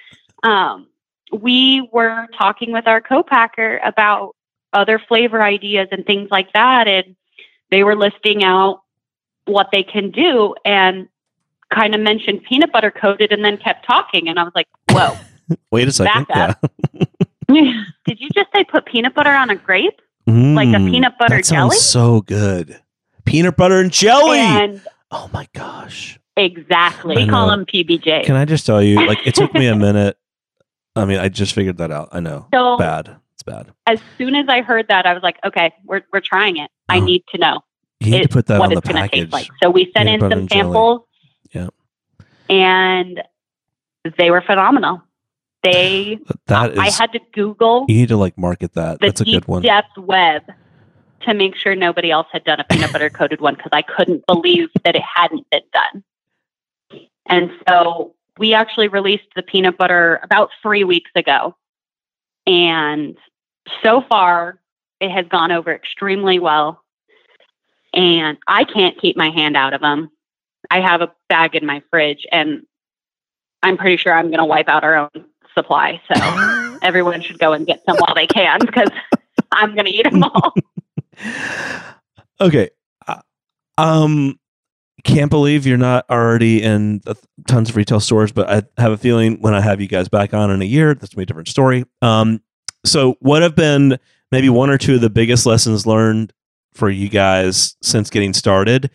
Um, 0.43 0.87
we 1.31 1.87
were 1.93 2.27
talking 2.37 2.73
with 2.73 2.85
our 2.85 2.99
co-packer 2.99 3.77
about 3.85 4.35
other 4.73 4.99
flavor 4.99 5.41
ideas 5.41 5.87
and 5.89 6.05
things 6.05 6.29
like 6.29 6.51
that, 6.51 6.89
and 6.89 7.15
they 7.71 7.85
were 7.85 7.95
listing 7.95 8.43
out 8.43 8.81
what 9.45 9.69
they 9.71 9.83
can 9.83 10.11
do 10.11 10.53
and 10.65 11.07
kind 11.73 11.95
of 11.95 12.01
mentioned 12.01 12.43
peanut 12.43 12.73
butter 12.73 12.91
coated, 12.91 13.31
and 13.31 13.43
then 13.45 13.55
kept 13.57 13.85
talking, 13.85 14.27
and 14.27 14.37
I 14.37 14.43
was 14.43 14.51
like, 14.53 14.67
"Whoa, 14.89 15.15
Wait 15.71 15.87
a 15.87 15.93
second. 15.93 16.27
Back 16.27 16.57
Yeah. 17.47 17.83
did 18.05 18.19
you 18.19 18.29
just 18.33 18.49
say 18.53 18.65
put 18.65 18.85
peanut 18.85 19.13
butter 19.15 19.31
on 19.31 19.49
a 19.49 19.55
grape?" 19.55 20.01
Like 20.25 20.69
a 20.69 20.79
Mm, 20.79 20.91
peanut 20.91 21.13
butter 21.19 21.41
jelly? 21.41 21.75
so 21.77 22.21
good. 22.21 22.79
Peanut 23.25 23.57
butter 23.57 23.79
and 23.81 23.91
jelly. 23.91 24.39
And 24.39 24.81
oh 25.11 25.29
my 25.33 25.47
gosh. 25.53 26.19
exactly, 26.37 27.15
we 27.15 27.27
call 27.27 27.47
them 27.49 27.65
PBJ. 27.65 28.23
Can 28.25 28.35
I 28.35 28.45
just 28.45 28.65
tell 28.65 28.81
you, 28.81 29.05
like, 29.05 29.25
it 29.27 29.35
took 29.35 29.53
me 29.53 29.67
a 29.67 29.75
minute. 29.87 30.17
I 30.95 31.05
mean, 31.05 31.19
I 31.19 31.27
just 31.29 31.53
figured 31.53 31.77
that 31.77 31.91
out. 31.91 32.09
I 32.11 32.19
know. 32.19 32.47
so 32.53 32.77
Bad. 32.77 33.15
It's 33.33 33.43
bad. 33.43 33.71
as 33.87 33.99
soon 34.17 34.35
as 34.35 34.45
I 34.47 34.61
heard 34.61 34.87
that, 34.89 35.05
I 35.05 35.13
was 35.13 35.23
like, 35.23 35.39
"Okay, 35.43 35.73
we're 35.85 36.03
we're 36.13 36.19
trying 36.21 36.57
it. 36.57 36.69
I 36.87 36.97
Oh, 36.99 37.03
need 37.03 37.23
to 37.33 37.37
know." 37.39 37.61
You 37.99 38.11
need 38.11 38.23
to 38.23 38.29
put 38.29 38.45
that 38.47 38.59
what 38.59 38.65
on 38.65 38.69
the 38.73 38.77
it's 38.77 38.87
going 38.87 39.01
package. 39.01 39.21
taste 39.31 39.33
like. 39.33 39.47
So 39.61 39.69
we 39.71 39.91
sent 39.95 40.07
Peanut 40.07 40.23
in 40.23 40.29
some 40.31 40.47
samples. 40.49 41.01
Yeah. 41.51 41.67
And 42.49 43.23
they 44.17 44.29
were 44.31 44.41
phenomenal. 44.41 45.01
They, 45.63 46.19
That 46.47 46.73
is. 46.73 46.79
I 46.79 46.89
had 46.89 47.13
to 47.13 47.19
Google 47.31 47.85
you 47.87 47.95
need 47.95 48.09
to 48.09 48.17
like 48.17 48.37
market 48.37 48.73
that. 48.73 48.99
That's 48.99 49.21
a 49.21 49.25
good 49.25 49.47
one. 49.47 49.61
depth 49.61 49.97
web 49.97 50.43
to 51.21 51.33
make 51.33 51.55
sure 51.55 51.73
nobody 51.73 52.11
else 52.11 52.27
had 52.31 52.43
done 52.43 52.59
a 52.59 52.65
peanut 52.65 52.91
butter 52.91 53.09
coated 53.09 53.39
one 53.39 53.55
because 53.55 53.71
I 53.71 53.81
couldn't 53.81 54.25
believe 54.27 54.69
that 54.83 54.95
it 54.95 55.01
hadn't 55.01 55.49
been 55.49 55.61
done. 55.71 56.03
And 57.27 57.51
so 57.67 58.13
we 58.37 58.53
actually 58.53 58.87
released 58.89 59.27
the 59.35 59.43
peanut 59.43 59.77
butter 59.77 60.19
about 60.23 60.49
three 60.61 60.83
weeks 60.83 61.11
ago. 61.15 61.55
And 62.45 63.17
so 63.81 64.03
far, 64.09 64.59
it 64.99 65.11
has 65.11 65.25
gone 65.29 65.51
over 65.51 65.73
extremely 65.73 66.39
well. 66.39 66.83
And 67.93 68.37
I 68.47 68.65
can't 68.65 68.99
keep 68.99 69.15
my 69.15 69.29
hand 69.29 69.55
out 69.55 69.73
of 69.73 69.81
them. 69.81 70.09
I 70.69 70.81
have 70.81 71.01
a 71.01 71.11
bag 71.29 71.55
in 71.55 71.65
my 71.65 71.83
fridge, 71.89 72.25
and 72.31 72.65
I'm 73.61 73.77
pretty 73.77 73.97
sure 73.97 74.13
I'm 74.13 74.27
going 74.27 74.39
to 74.39 74.45
wipe 74.45 74.67
out 74.67 74.83
our 74.83 74.95
own 74.95 75.25
supply. 75.53 76.01
So 76.13 76.77
everyone 76.81 77.21
should 77.21 77.39
go 77.39 77.53
and 77.53 77.65
get 77.65 77.81
some 77.85 77.97
while 77.97 78.15
they 78.15 78.27
can 78.27 78.59
because 78.59 78.89
I'm 79.51 79.73
going 79.73 79.85
to 79.85 79.91
eat 79.91 80.03
them 80.09 80.23
all. 80.23 80.53
okay. 82.41 82.69
Uh, 83.07 83.21
Um, 83.77 84.39
can't 85.03 85.29
believe 85.29 85.67
you're 85.67 85.77
not 85.77 86.05
already 86.09 86.63
in 86.63 87.01
tons 87.47 87.69
of 87.69 87.75
retail 87.75 87.99
stores, 87.99 88.31
but 88.31 88.49
I 88.49 88.81
have 88.81 88.93
a 88.93 88.97
feeling 88.97 89.41
when 89.41 89.53
I 89.53 89.59
have 89.59 89.81
you 89.81 89.87
guys 89.87 90.07
back 90.07 90.33
on 90.33 90.49
in 90.49 90.61
a 90.61 90.65
year, 90.65 90.93
that's 90.93 91.13
gonna 91.13 91.19
be 91.19 91.23
a 91.23 91.25
different 91.25 91.49
story. 91.49 91.83
Um, 92.01 92.41
so 92.85 93.17
what 93.19 93.41
have 93.41 93.55
been 93.55 93.97
maybe 94.31 94.49
one 94.49 94.69
or 94.69 94.77
two 94.77 94.95
of 94.95 95.01
the 95.01 95.09
biggest 95.09 95.45
lessons 95.45 95.85
learned 95.85 96.31
for 96.73 96.89
you 96.89 97.09
guys 97.09 97.75
since 97.81 98.09
getting 98.09 98.33
started 98.33 98.89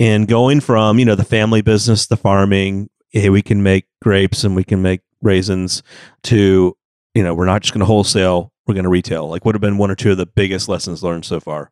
and 0.00 0.26
going 0.26 0.60
from, 0.60 0.98
you 0.98 1.04
know, 1.04 1.14
the 1.14 1.24
family 1.24 1.60
business, 1.62 2.06
the 2.06 2.16
farming, 2.16 2.88
hey, 3.10 3.28
we 3.28 3.42
can 3.42 3.62
make 3.62 3.86
grapes 4.02 4.44
and 4.44 4.56
we 4.56 4.64
can 4.64 4.82
make 4.82 5.00
raisins 5.22 5.82
to, 6.24 6.76
you 7.14 7.22
know, 7.22 7.34
we're 7.34 7.46
not 7.46 7.62
just 7.62 7.72
going 7.72 7.80
to 7.80 7.86
wholesale, 7.86 8.52
we're 8.66 8.74
going 8.74 8.84
to 8.84 8.90
retail. 8.90 9.28
Like 9.28 9.44
what 9.44 9.54
have 9.54 9.62
been 9.62 9.78
one 9.78 9.90
or 9.90 9.94
two 9.94 10.10
of 10.10 10.16
the 10.16 10.26
biggest 10.26 10.68
lessons 10.68 11.02
learned 11.02 11.24
so 11.24 11.40
far? 11.40 11.70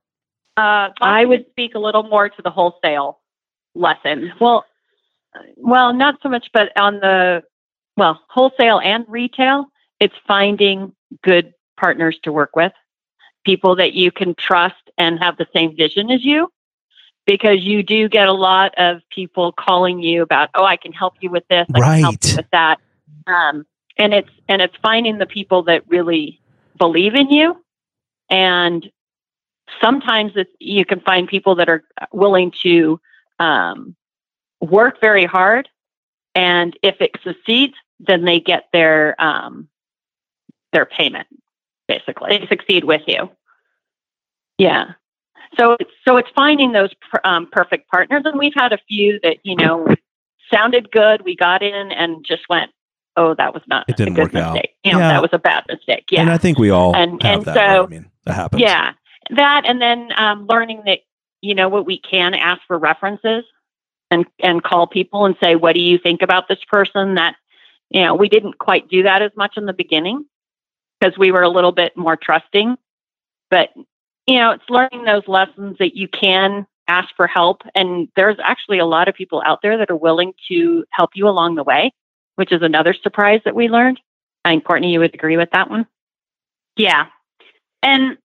Uh, 0.57 0.91
I 1.01 1.25
would 1.25 1.47
speak 1.51 1.75
a 1.75 1.79
little 1.79 2.03
more 2.03 2.29
to 2.29 2.43
the 2.43 2.51
wholesale 2.51 3.21
lesson. 3.75 4.33
Well, 4.41 4.65
well, 5.57 5.93
not 5.93 6.17
so 6.23 6.29
much, 6.29 6.49
but 6.53 6.73
on 6.79 7.01
the 7.01 7.43
well, 7.97 8.21
wholesale 8.29 8.81
and 8.81 9.05
retail, 9.09 9.67
it's 10.01 10.15
finding 10.27 10.93
good 11.23 11.53
partners 11.79 12.19
to 12.23 12.33
work 12.33 12.57
with, 12.57 12.73
people 13.45 13.77
that 13.77 13.93
you 13.93 14.11
can 14.11 14.35
trust 14.35 14.91
and 14.99 15.19
have 15.19 15.37
the 15.37 15.47
same 15.55 15.77
vision 15.77 16.11
as 16.11 16.25
you. 16.25 16.51
Because 17.27 17.59
you 17.61 17.83
do 17.83 18.09
get 18.09 18.29
a 18.29 18.33
lot 18.33 18.75
of 18.77 19.03
people 19.11 19.53
calling 19.53 20.01
you 20.03 20.23
about, 20.23 20.49
oh, 20.55 20.65
I 20.65 20.77
can 20.77 20.91
help 20.91 21.15
you 21.21 21.31
with 21.31 21.47
this, 21.49 21.67
I 21.75 21.79
right. 21.79 21.95
can 21.97 22.01
help 22.01 22.25
you 22.25 22.37
with 22.37 22.51
that, 22.51 22.81
um, 23.27 23.65
and 23.99 24.15
it's 24.15 24.31
and 24.49 24.63
it's 24.63 24.77
finding 24.83 25.19
the 25.19 25.27
people 25.27 25.63
that 25.65 25.89
really 25.89 26.41
believe 26.79 27.15
in 27.15 27.31
you, 27.31 27.57
and 28.31 28.91
sometimes 29.83 30.33
it's, 30.37 30.51
you 30.59 30.85
can 30.85 31.01
find 31.01 31.29
people 31.29 31.55
that 31.57 31.69
are 31.69 31.85
willing 32.13 32.53
to 32.63 33.01
um, 33.39 33.95
work 34.61 35.01
very 35.01 35.25
hard, 35.25 35.69
and 36.35 36.77
if 36.83 36.97
it 37.01 37.11
succeeds, 37.23 37.75
then 37.99 38.25
they 38.25 38.41
get 38.41 38.65
their 38.73 39.21
um, 39.21 39.69
their 40.73 40.87
payment. 40.87 41.29
Basically, 41.89 42.39
they 42.39 42.47
succeed 42.47 42.85
with 42.85 43.03
you. 43.07 43.31
Yeah. 44.59 44.93
So 45.59 45.77
so 46.07 46.17
it's 46.17 46.29
finding 46.35 46.73
those 46.73 46.91
um, 47.25 47.49
perfect 47.51 47.91
partners, 47.91 48.23
and 48.25 48.39
we've 48.39 48.55
had 48.55 48.73
a 48.73 48.79
few 48.89 49.19
that 49.23 49.39
you 49.43 49.57
know 49.57 49.87
sounded 50.53 50.91
good. 50.91 51.23
We 51.23 51.35
got 51.35 51.63
in 51.63 51.93
and 51.93 52.25
just 52.25 52.43
went, 52.49 52.71
oh, 53.21 53.35
that 53.35 53.53
was 53.53 53.63
not 53.69 53.85
it 53.89 53.97
didn't 53.97 54.15
a 54.15 54.17
good 54.17 54.23
work 54.23 54.33
mistake. 54.33 54.75
out. 54.85 54.87
You 54.87 54.93
know, 54.93 54.99
yeah. 54.99 55.09
that 55.13 55.23
was 55.23 55.31
a 55.33 55.39
bad 55.39 55.65
mistake. 55.69 56.05
Yeah. 56.11 56.23
And 56.23 56.31
I 56.31 56.39
think 56.39 56.59
we 56.59 56.71
all 56.71 56.95
And- 56.97 57.23
have 57.23 57.39
and 57.39 57.45
that. 57.45 57.55
so- 57.55 57.61
right? 57.61 57.81
I 57.83 57.87
mean, 57.87 58.11
that 58.25 58.35
happens. 58.35 58.63
Yeah, 58.63 58.93
that, 59.37 59.63
and 59.67 59.81
then 59.81 60.11
um, 60.17 60.47
learning 60.47 60.83
that 60.87 61.01
you 61.41 61.55
know 61.55 61.69
what 61.69 61.87
we 61.87 61.99
can 61.99 62.35
ask 62.35 62.61
for 62.67 62.79
references 62.79 63.45
and 64.11 64.27
and 64.41 64.63
call 64.63 64.87
people 64.87 65.25
and 65.27 65.37
say, 65.43 65.55
what 65.55 65.75
do 65.75 65.81
you 65.81 65.99
think 65.99 66.23
about 66.23 66.49
this 66.49 66.59
person? 66.71 67.15
That 67.15 67.37
you 67.91 68.03
know, 68.03 68.15
we 68.15 68.29
didn't 68.29 68.59
quite 68.59 68.89
do 68.89 69.03
that 69.05 69.23
as 69.23 69.33
much 69.37 69.55
in 69.57 69.67
the 69.67 69.73
beginning 69.73 70.25
because 71.01 71.17
we 71.19 71.33
were 71.33 71.43
a 71.43 71.49
little 71.49 71.73
bit 71.73 71.97
more 71.97 72.17
trusting. 72.17 72.77
But 73.51 73.71
you 74.27 74.37
know, 74.37 74.51
it's 74.53 74.69
learning 74.69 75.05
those 75.05 75.27
lessons 75.27 75.77
that 75.79 75.97
you 75.97 76.09
can 76.09 76.67
ask 76.89 77.09
for 77.17 77.27
help, 77.27 77.63
and 77.75 78.09
there's 78.17 78.37
actually 78.43 78.79
a 78.81 78.87
lot 78.87 79.09
of 79.09 79.15
people 79.15 79.43
out 79.47 79.61
there 79.63 79.79
that 79.79 79.91
are 79.91 79.97
willing 79.97 80.33
to 80.49 80.85
help 80.91 81.11
you 81.15 81.27
along 81.29 81.55
the 81.55 81.63
way, 81.65 81.93
which 82.41 82.53
is 82.53 82.63
another 82.63 82.95
surprise 82.95 83.43
that 83.45 83.55
we 83.55 83.69
learned. 83.69 84.01
I 84.47 84.53
think 84.53 84.65
Courtney, 84.65 84.95
you 84.95 85.01
would 85.01 85.15
agree 85.15 85.37
with 85.37 85.51
that 85.53 85.69
one. 85.69 85.87
Yeah. 86.75 87.09
And 87.83 88.17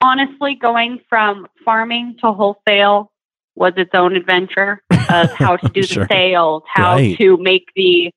honestly, 0.00 0.56
going 0.56 0.98
from 1.08 1.46
farming 1.64 2.16
to 2.24 2.32
wholesale 2.32 3.12
was 3.54 3.72
its 3.76 3.92
own 3.94 4.16
adventure 4.16 4.82
of 5.08 5.30
how 5.38 5.56
to 5.58 5.68
do 5.68 5.84
Sure. 5.84 6.06
the 6.06 6.12
sales, 6.12 6.64
how 6.66 6.96
Right. 6.96 7.16
to 7.18 7.36
make 7.36 7.66
the 7.76 8.10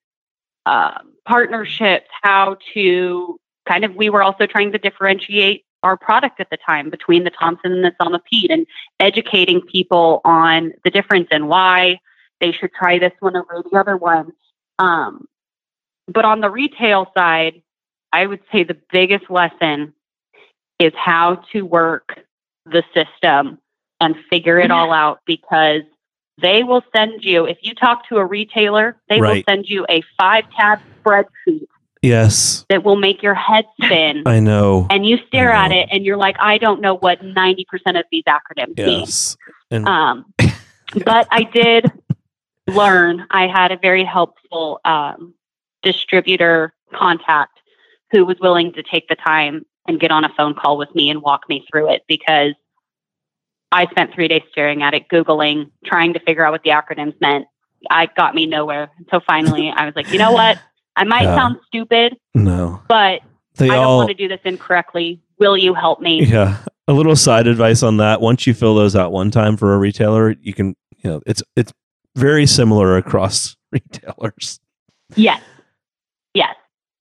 uh, 0.66 0.98
partnerships, 1.28 2.08
how 2.24 2.58
to 2.74 3.38
kind 3.68 3.86
of, 3.86 3.94
we 3.94 4.10
were 4.10 4.24
also 4.24 4.48
trying 4.48 4.72
to 4.72 4.80
differentiate 4.80 5.64
our 5.84 5.96
product 5.96 6.40
at 6.40 6.50
the 6.50 6.58
time 6.58 6.90
between 6.90 7.24
the 7.24 7.30
Thompson 7.30 7.72
and 7.72 7.84
the 7.84 7.94
Selma 8.02 8.20
Pete 8.28 8.50
and 8.50 8.66
educating 9.00 9.62
people 9.62 10.22
on 10.26 10.72
the 10.84 10.90
difference 10.90 11.28
and 11.30 11.48
why 11.48 12.00
they 12.42 12.52
should 12.52 12.72
try 12.74 12.98
this 12.98 13.12
one 13.20 13.36
over 13.36 13.64
the 13.70 13.78
other 13.78 13.96
one. 13.96 14.32
Um, 14.80 15.28
but 16.08 16.26
on 16.26 16.42
the 16.42 16.50
retail 16.50 17.12
side, 17.16 17.62
I 18.12 18.26
would 18.26 18.42
say 18.52 18.64
the 18.64 18.78
biggest 18.92 19.30
lesson 19.30 19.94
is 20.80 20.94
how 20.96 21.44
to 21.54 21.62
work 21.64 22.20
the 22.66 22.84
system 22.94 23.60
and 24.00 24.16
figure 24.30 24.60
it 24.60 24.72
all 24.72 24.92
out 24.92 25.20
because 25.26 25.84
they 26.42 26.64
will 26.64 26.84
send 26.96 27.24
you, 27.24 27.46
if 27.46 27.58
you 27.62 27.74
talk 27.74 28.08
to 28.10 28.18
a 28.18 28.26
retailer, 28.26 28.98
they 29.08 29.22
will 29.22 29.44
send 29.48 29.66
you 29.68 29.86
a 29.90 30.02
five 30.18 30.46
tab 30.58 30.80
spreadsheet 31.04 31.68
Yes, 32.04 32.66
that 32.68 32.84
will 32.84 32.98
make 32.98 33.24
your 33.24 33.34
head 33.34 33.64
spin. 33.82 34.24
I 34.26 34.42
know. 34.42 34.88
and 34.90 35.06
you 35.06 35.18
stare 35.28 35.52
at 35.52 35.72
it 35.72 35.88
and 35.90 36.06
you're 36.06 36.18
like, 36.18 36.36
I 36.38 36.58
don't 36.58 36.82
know 36.82 36.96
what 36.96 37.22
90% 37.22 37.64
of 37.98 38.04
these 38.12 38.26
acronyms 38.26 38.78
mean. 38.78 39.00
Yes. 39.00 39.38
And 39.72 39.88
Um, 39.88 40.26
but 41.06 41.28
I 41.32 41.44
did 41.44 41.90
learn. 42.68 43.26
I 43.32 43.48
had 43.48 43.72
a 43.72 43.78
very 43.78 44.04
helpful 44.04 44.80
um, 44.86 45.34
distributor 45.82 46.74
contact 46.94 47.60
who 48.12 48.26
was 48.26 48.38
willing 48.40 48.72
to 48.74 48.84
take 48.84 49.08
the 49.08 49.16
time 49.16 49.66
and 49.88 50.00
get 50.00 50.12
on 50.12 50.24
a 50.24 50.30
phone 50.38 50.54
call 50.54 50.78
with 50.78 50.94
me 50.96 51.10
and 51.10 51.22
walk 51.22 51.42
me 51.50 51.66
through 51.70 51.92
it 51.92 52.04
because 52.08 52.54
I 53.72 53.88
spent 53.88 54.14
three 54.14 54.28
days 54.28 54.44
staring 54.52 54.84
at 54.84 54.94
it, 54.94 55.10
Googling, 55.10 55.72
trying 55.86 56.14
to 56.14 56.20
figure 56.20 56.46
out 56.46 56.52
what 56.52 56.64
the 56.64 56.70
acronyms 56.70 57.20
meant. 57.20 57.46
I 57.90 58.08
got 58.16 58.36
me 58.36 58.46
nowhere. 58.46 58.90
So 59.12 59.20
finally, 59.26 59.74
I 59.76 59.86
was 59.86 59.96
like, 59.96 60.12
you 60.12 60.20
know 60.20 60.32
what? 60.32 60.58
I 60.96 61.04
might 61.04 61.24
Yeah. 61.24 61.36
sound 61.36 61.58
stupid, 61.66 62.16
no, 62.36 62.80
but 62.88 63.22
they 63.56 63.66
I 63.70 63.76
don't 63.76 63.84
all 63.86 63.98
want 63.98 64.10
to 64.10 64.14
do 64.16 64.28
this 64.28 64.40
incorrectly. 64.46 65.20
Will 65.40 65.58
you 65.58 65.74
help 65.74 66.00
me? 66.00 66.24
Yeah. 66.24 66.60
A 66.88 66.94
little 66.94 67.16
side 67.16 67.48
advice 67.48 67.82
on 67.82 67.98
that. 67.98 68.22
Once 68.22 68.46
you 68.46 68.54
fill 68.54 68.76
those 68.76 68.96
out 68.96 69.12
one 69.12 69.32
time 69.32 69.58
for 69.58 69.74
a 69.74 69.78
retailer, 69.78 70.36
you 70.42 70.54
can, 70.54 70.76
you 71.04 71.10
know, 71.10 71.22
it's 71.26 71.42
it's 71.56 71.74
very 72.16 72.46
similar 72.46 72.98
across 72.98 73.56
retailers. 73.72 74.60
Yes. 75.16 75.42
Yes. 76.34 76.56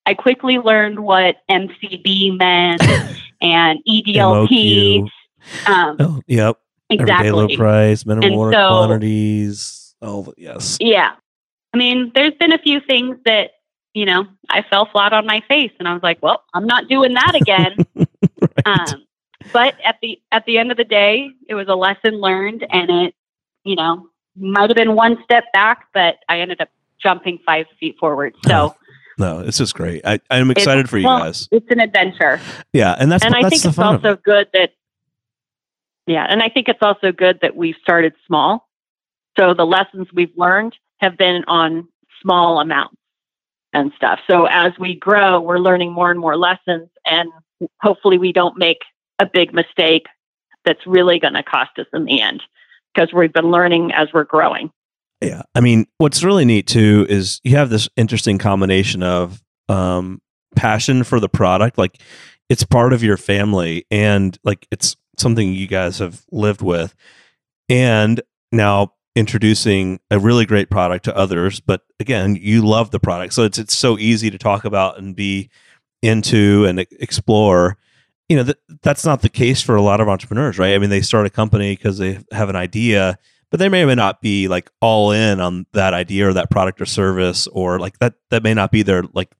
I 0.07 0.15
quickly 0.15 0.59
learned 0.59 1.01
what 1.01 1.37
MCB 1.51 2.37
meant 2.39 2.83
and 3.41 3.79
EDLP. 3.89 5.09
Um, 5.67 5.97
Oh, 6.01 6.21
yep. 6.27 6.59
Everyday 6.91 7.31
low 7.31 7.49
price, 7.57 8.05
minimum 8.05 8.31
And 8.31 8.35
order 8.39 8.57
so- 8.57 8.69
quantities. 8.69 9.95
Oh, 10.03 10.33
yes. 10.37 10.77
Yeah. 10.81 11.13
I 11.73 11.77
mean, 11.79 12.11
there's 12.15 12.35
been 12.39 12.53
a 12.53 12.59
few 12.59 12.81
things 12.81 13.17
that, 13.25 13.53
you 13.95 14.05
know, 14.05 14.27
I 14.51 14.63
fell 14.69 14.87
flat 14.87 15.13
on 15.13 15.25
my 15.27 15.41
face 15.49 15.71
and 15.79 15.89
I 15.89 15.95
was 15.95 16.03
like, 16.03 16.21
well, 16.23 16.43
I'm 16.53 16.67
not 16.67 16.89
doing 16.89 17.15
that 17.15 17.35
again. 17.35 17.77
Right. 18.67 18.91
um, 18.93 19.05
but 19.53 19.75
at 19.85 19.97
the 20.03 20.21
at 20.33 20.45
the 20.47 20.59
end 20.59 20.71
of 20.73 20.77
the 20.77 20.85
day, 20.85 21.31
it 21.49 21.55
was 21.55 21.69
a 21.69 21.75
lesson 21.75 22.21
learned 22.21 22.67
and 22.71 22.91
it, 22.91 23.15
you 23.65 23.77
know, 23.77 24.09
might 24.37 24.71
have 24.71 24.77
been 24.77 24.95
one 24.95 25.19
step 25.25 25.45
back, 25.53 25.87
but 25.93 26.17
I 26.29 26.41
ended 26.41 26.61
up 26.61 26.69
jumping 27.03 27.39
five 27.45 27.67
feet 27.79 27.97
forward. 27.99 28.35
So 28.47 28.75
no, 29.19 29.41
it's 29.41 29.59
just 29.59 29.75
great. 29.75 30.05
I, 30.05 30.21
I'm 30.31 30.51
excited 30.51 30.89
for 30.89 30.99
you 30.99 31.07
well, 31.07 31.19
guys. 31.19 31.49
it's 31.51 31.71
an 31.71 31.81
adventure. 31.81 32.41
Yeah, 32.73 32.97
and 32.99 33.11
that's 33.11 33.25
and 33.25 33.35
I 33.35 33.49
think 33.49 33.65
it's 33.65 33.79
also 33.79 34.13
it. 34.13 34.23
good 34.23 34.49
that 34.53 34.73
yeah 36.07 36.27
and 36.29 36.43
i 36.43 36.49
think 36.49 36.69
it's 36.69 36.83
also 36.83 37.13
good 37.13 37.39
that 37.43 37.57
we've 37.57 37.77
started 37.83 38.13
small 38.27 38.69
so 39.39 39.55
the 39.55 39.67
lessons 39.67 40.07
we've 40.13 40.37
learned 40.37 40.75
have 40.99 41.17
been 41.17 41.45
on 41.47 41.87
small 42.21 42.61
amounts 42.61 42.97
and 43.73 43.93
stuff 43.97 44.21
so 44.27 44.47
as 44.47 44.73
we 44.79 44.95
grow 44.95 45.41
we're 45.41 45.59
learning 45.59 45.93
more 45.93 46.11
and 46.11 46.21
more 46.21 46.37
lessons 46.37 46.89
and 47.07 47.31
hopefully 47.81 48.19
we 48.19 48.33
don't 48.33 48.59
make 48.59 48.81
a 49.19 49.27
big 49.27 49.53
mistake 49.55 50.07
that's 50.65 50.87
really 50.87 51.19
going 51.19 51.35
to 51.35 51.43
cost 51.43 51.71
us 51.79 51.87
in 51.93 52.05
the 52.05 52.21
end 52.21 52.43
because 52.95 53.13
we've 53.13 53.33
been 53.33 53.51
learning 53.51 53.93
as 53.93 54.09
we're 54.13 54.25
growing 54.25 54.71
Yeah. 55.23 55.43
I 55.55 55.61
mean, 55.61 55.87
what's 55.99 56.25
really 56.25 56.45
neat 56.45 56.67
too 56.67 57.07
is 57.09 57.41
you 57.45 57.57
have 57.57 57.71
this 57.71 57.89
interesting 57.97 58.39
combination 58.39 59.03
of 59.03 59.43
um, 59.69 60.21
passion 60.57 61.05
for 61.05 61.21
the 61.21 61.29
product. 61.29 61.79
Like 61.79 62.01
it's 62.49 62.65
part 62.65 62.93
of 62.93 63.03
your 63.03 63.17
family 63.17 63.87
and 63.91 64.37
like 64.43 64.67
it's 64.71 64.97
something 65.17 65.53
you 65.53 65.69
guys 65.69 65.99
have 65.99 66.25
lived 66.33 66.61
with. 66.61 66.95
And 67.69 68.21
now 68.51 68.95
introducing 69.15 70.01
a 70.11 70.19
really 70.19 70.45
great 70.45 70.71
product 70.71 71.05
to 71.05 71.17
others. 71.17 71.61
But 71.61 71.83
again, 72.01 72.37
you 72.37 72.67
love 72.67 72.91
the 72.91 73.01
product. 73.01 73.35
So 73.35 73.45
it's, 73.45 73.59
it's 73.59 73.77
so 73.77 73.99
easy 73.99 74.31
to 74.31 74.39
talk 74.39 74.65
about 74.65 74.99
and 74.99 75.15
be 75.15 75.51
into 76.03 76.65
and 76.65 76.81
explore. 76.81 77.77
You 78.29 78.37
know, 78.37 78.45
th- 78.45 78.59
that's 78.83 79.05
not 79.05 79.23
the 79.23 79.29
case 79.29 79.61
for 79.61 79.77
a 79.77 79.83
lot 79.83 80.01
of 80.01 80.09
entrepreneurs, 80.09 80.59
right? 80.59 80.75
I 80.75 80.79
mean, 80.79 80.91
they 80.91 81.03
start 81.03 81.27
a 81.27 81.31
company 81.31 81.77
because 81.77 81.99
they 81.99 82.19
have 82.33 82.49
an 82.49 82.57
idea 82.57 83.19
but 83.51 83.59
they 83.59 83.69
may 83.69 83.83
or 83.83 83.87
may 83.87 83.95
not 83.95 84.23
be 84.23 84.49
like 84.49 84.71
all 84.81 85.13
in 85.13 85.39
on 85.39 85.67
that 85.75 85.93
idea 85.93 86.27
or 86.27 86.33
that 86.33 86.51
product 86.51 86.81
or 86.81 86.87
service 86.87 87.47
or 87.49 87.79
like 87.79 87.99
that 87.99 88.15
that 88.31 88.43
may 88.43 88.55
not 88.55 88.73
be 88.73 88.83
their 88.83 89.03
like 89.13 89.37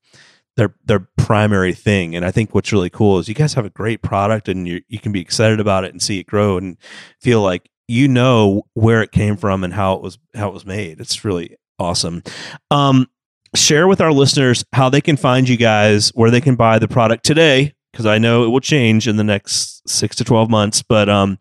their 0.57 0.75
their 0.85 1.09
primary 1.17 1.73
thing 1.73 2.15
and 2.15 2.23
i 2.23 2.31
think 2.31 2.55
what's 2.55 2.75
really 2.75 2.91
cool 2.91 3.19
is 3.19 3.27
you 3.27 3.35
guys 3.35 3.55
have 3.55 3.65
a 3.65 3.71
great 3.71 4.03
product 4.03 4.51
and 4.51 4.69
you 4.69 4.83
you 4.89 4.99
can 4.99 5.13
be 5.13 5.21
excited 5.23 5.61
about 5.61 5.83
it 5.85 5.93
and 5.93 6.03
see 6.03 6.19
it 6.19 6.27
grow 6.27 6.59
and 6.59 6.77
feel 7.23 7.41
like 7.41 7.71
you 7.89 8.09
know 8.09 8.63
where 8.75 9.03
it 9.03 9.13
came 9.13 9.37
from 9.37 9.63
and 9.65 9.75
how 9.75 9.95
it 9.95 10.03
was 10.03 10.19
how 10.35 10.49
it 10.49 10.55
was 10.55 10.65
made. 10.65 11.01
It's 11.01 11.25
really 11.25 11.57
awesome. 11.79 12.23
Um, 12.71 13.07
share 13.55 13.87
with 13.87 14.01
our 14.01 14.13
listeners 14.13 14.65
how 14.73 14.89
they 14.89 15.03
can 15.03 15.17
find 15.17 15.49
you 15.49 15.57
guys, 15.57 16.09
where 16.11 16.31
they 16.31 16.41
can 16.41 16.57
buy 16.57 16.79
the 16.79 16.89
product 16.89 17.25
today, 17.25 17.75
because 17.93 18.07
I 18.07 18.19
know 18.19 18.45
it 18.45 18.49
will 18.49 18.61
change 18.61 19.07
in 19.07 19.17
the 19.17 19.25
next 19.25 19.89
six 19.89 20.17
to 20.17 20.25
twelve 20.25 20.51
months. 20.51 20.83
But 20.83 21.09
um, 21.09 21.39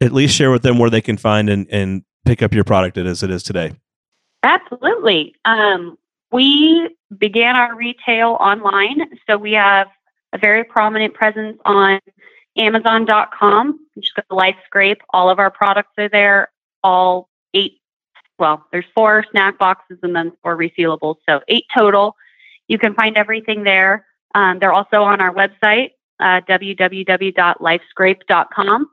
at 0.00 0.12
least 0.12 0.34
share 0.34 0.50
with 0.50 0.62
them 0.62 0.78
where 0.78 0.90
they 0.90 1.00
can 1.00 1.16
find 1.16 1.48
and, 1.50 1.66
and 1.70 2.04
pick 2.24 2.42
up 2.42 2.54
your 2.54 2.64
product 2.64 2.96
as 2.98 3.22
it 3.22 3.30
is 3.30 3.42
today. 3.42 3.72
Absolutely. 4.42 5.34
Um, 5.44 5.98
we 6.30 6.94
began 7.16 7.56
our 7.56 7.74
retail 7.74 8.36
online, 8.40 9.00
so 9.26 9.36
we 9.36 9.52
have 9.52 9.88
a 10.32 10.38
very 10.38 10.62
prominent 10.62 11.14
presence 11.14 11.58
on 11.64 12.00
Amazon.com. 12.56 13.80
You 13.94 14.02
just 14.02 14.14
go 14.14 14.22
to 14.28 14.34
Life's 14.34 14.58
Grape. 14.70 15.00
All 15.10 15.30
of 15.30 15.38
our 15.38 15.50
products 15.50 15.92
are 15.98 16.08
there. 16.08 16.48
All 16.84 17.28
eight, 17.54 17.80
well, 18.38 18.64
there's 18.70 18.84
four 18.94 19.24
snack 19.30 19.58
boxes 19.58 19.98
and 20.02 20.14
then 20.14 20.32
four 20.42 20.56
resealables, 20.56 21.16
so 21.28 21.40
eight 21.48 21.64
total. 21.76 22.14
You 22.68 22.78
can 22.78 22.94
find 22.94 23.16
everything 23.16 23.64
there. 23.64 24.06
Um, 24.34 24.58
they're 24.58 24.72
also 24.72 25.02
on 25.02 25.20
our 25.20 25.32
website, 25.32 25.90
uh, 26.20 26.40
www.lifesgrape.com. 26.48 28.90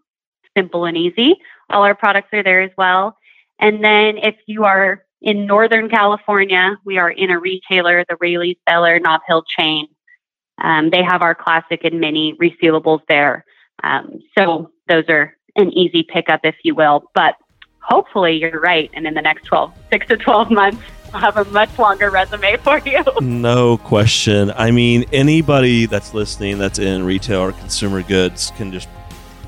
Simple 0.58 0.86
and 0.86 0.98
easy. 0.98 1.36
All 1.70 1.84
our 1.84 1.96
products 1.96 2.30
are 2.34 2.44
there 2.44 2.62
as 2.62 2.72
well. 2.78 3.18
And 3.60 3.84
then 3.84 4.18
if 4.18 4.36
you 4.48 4.66
are 4.66 5.04
in 5.22 5.46
Northern 5.46 5.90
California, 5.90 6.78
we 6.86 6.98
are 6.98 7.10
in 7.10 7.32
a 7.32 7.40
retailer, 7.40 8.06
the 8.08 8.18
Raley's 8.20 8.58
Bel 8.66 8.86
Air 8.86 9.00
Nob 9.00 9.22
Hill 9.28 9.44
chain. 9.58 9.88
Um, 10.62 10.90
they 10.90 11.04
have 11.04 11.22
our 11.22 11.36
classic 11.36 11.84
and 11.84 12.00
mini 12.00 12.38
resealables 12.42 13.02
there. 13.10 13.44
Um, 13.84 14.20
so 14.38 14.72
those 14.88 15.04
are 15.10 15.36
an 15.56 15.72
easy 15.74 16.04
pickup, 16.04 16.42
if 16.44 16.56
you 16.64 16.76
will. 16.76 17.12
But 17.14 17.36
hopefully 17.80 18.38
you're 18.38 18.60
right. 18.60 18.90
And 18.94 19.06
in 19.06 19.14
the 19.14 19.22
next 19.22 19.46
12, 19.46 19.74
six 19.92 20.08
to 20.08 20.18
12 20.18 20.52
months, 20.52 20.82
I'll 21.14 21.22
have 21.22 21.38
a 21.38 21.46
much 21.52 21.78
longer 21.80 22.10
resume 22.10 22.58
for 22.58 22.80
you. 22.80 23.04
No 23.22 23.78
question. 23.78 24.52
I 24.56 24.72
mean, 24.72 25.06
anybody 25.14 25.86
that's 25.86 26.14
listening 26.14 26.58
that's 26.58 26.80
in 26.80 27.04
retail 27.04 27.40
or 27.42 27.52
consumer 27.54 28.02
goods 28.04 28.52
can 28.58 28.72
just 28.72 28.90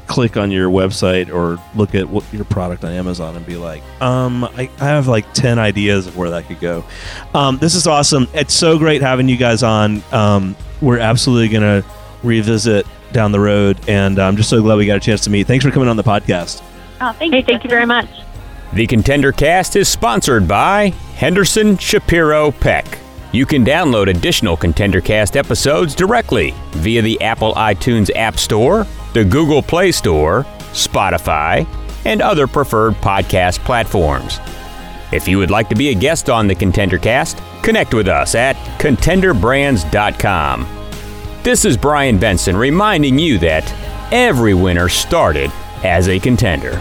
click 0.08 0.38
on 0.38 0.52
your 0.52 0.70
website 0.70 1.34
or 1.34 1.62
look 1.76 1.94
at 1.94 2.08
what, 2.08 2.24
your 2.32 2.46
product 2.46 2.86
on 2.86 2.92
Amazon 2.94 3.36
and 3.36 3.46
be 3.46 3.58
like, 3.58 3.84
um, 4.02 4.46
I, 4.46 4.70
I 4.80 4.86
have 4.86 5.08
like 5.08 5.34
10 5.34 5.60
ideas 5.60 6.08
of 6.08 6.16
where 6.16 6.30
that 6.30 6.48
could 6.48 6.62
go. 6.62 6.86
Um, 7.34 7.58
this 7.58 7.76
is 7.76 7.88
awesome. 7.88 8.28
It's 8.34 8.54
so 8.54 8.78
great 8.78 9.02
having 9.02 9.28
you 9.28 9.36
guys 9.36 9.64
on. 9.64 10.02
Um, 10.14 10.56
we're 10.82 11.00
absolutely 11.00 11.50
going 11.50 11.82
to 11.82 11.88
revisit 12.24 12.86
down 13.12 13.34
the 13.34 13.40
road. 13.42 13.78
And 13.90 14.18
I'm 14.20 14.38
just 14.38 14.50
so 14.50 14.62
glad 14.62 14.76
we 14.78 14.86
got 14.86 14.98
a 14.98 15.02
chance 15.02 15.22
to 15.26 15.30
meet. 15.30 15.46
Thanks 15.48 15.66
for 15.66 15.72
coming 15.72 15.90
on 15.90 15.98
the 15.98 16.04
podcast. 16.04 16.62
Oh, 17.02 17.12
thank 17.14 17.34
Hey, 17.34 17.40
you. 17.40 17.46
thank 17.46 17.64
you 17.66 17.70
very 17.70 17.86
much. 17.86 18.08
The 18.74 18.86
Contender 18.86 19.32
Cast 19.32 19.76
is 19.76 19.88
sponsored 19.88 20.48
by 20.48 20.90
Henderson 21.16 21.78
Shapiro 21.78 22.52
Peck. 22.52 23.00
You 23.32 23.46
can 23.46 23.66
download 23.66 24.10
additional 24.10 24.58
Contender 24.58 25.00
Cast 25.00 25.38
episodes 25.38 25.96
directly 25.96 26.54
via 26.72 27.02
the 27.02 27.20
Apple 27.22 27.54
iTunes 27.56 28.14
App 28.16 28.38
Store, 28.38 28.86
the 29.14 29.24
Google 29.24 29.62
Play 29.62 29.92
Store, 29.92 30.44
Spotify, 30.74 31.66
and 32.06 32.22
other 32.22 32.46
preferred 32.46 32.96
podcast 32.96 33.60
platforms. 33.60 34.40
If 35.14 35.28
you 35.28 35.38
would 35.38 35.52
like 35.52 35.70
to 35.70 35.76
be 35.76 35.90
a 35.90 35.96
guest 35.96 36.30
on 36.30 36.48
the 36.48 36.56
Contender 36.56 36.98
Cast, 36.98 37.42
connect 37.64 37.94
with 37.94 38.10
us 38.10 38.36
at 38.36 38.58
contenderbrands.com. 38.80 40.68
This 41.44 41.64
is 41.64 41.78
Brian 41.78 42.20
Benson 42.20 42.58
reminding 42.58 43.18
you 43.18 43.38
that 43.40 43.74
every 44.12 44.54
winner 44.54 44.90
started 44.90 45.52
as 45.84 46.10
a 46.10 46.20
contender. 46.20 46.78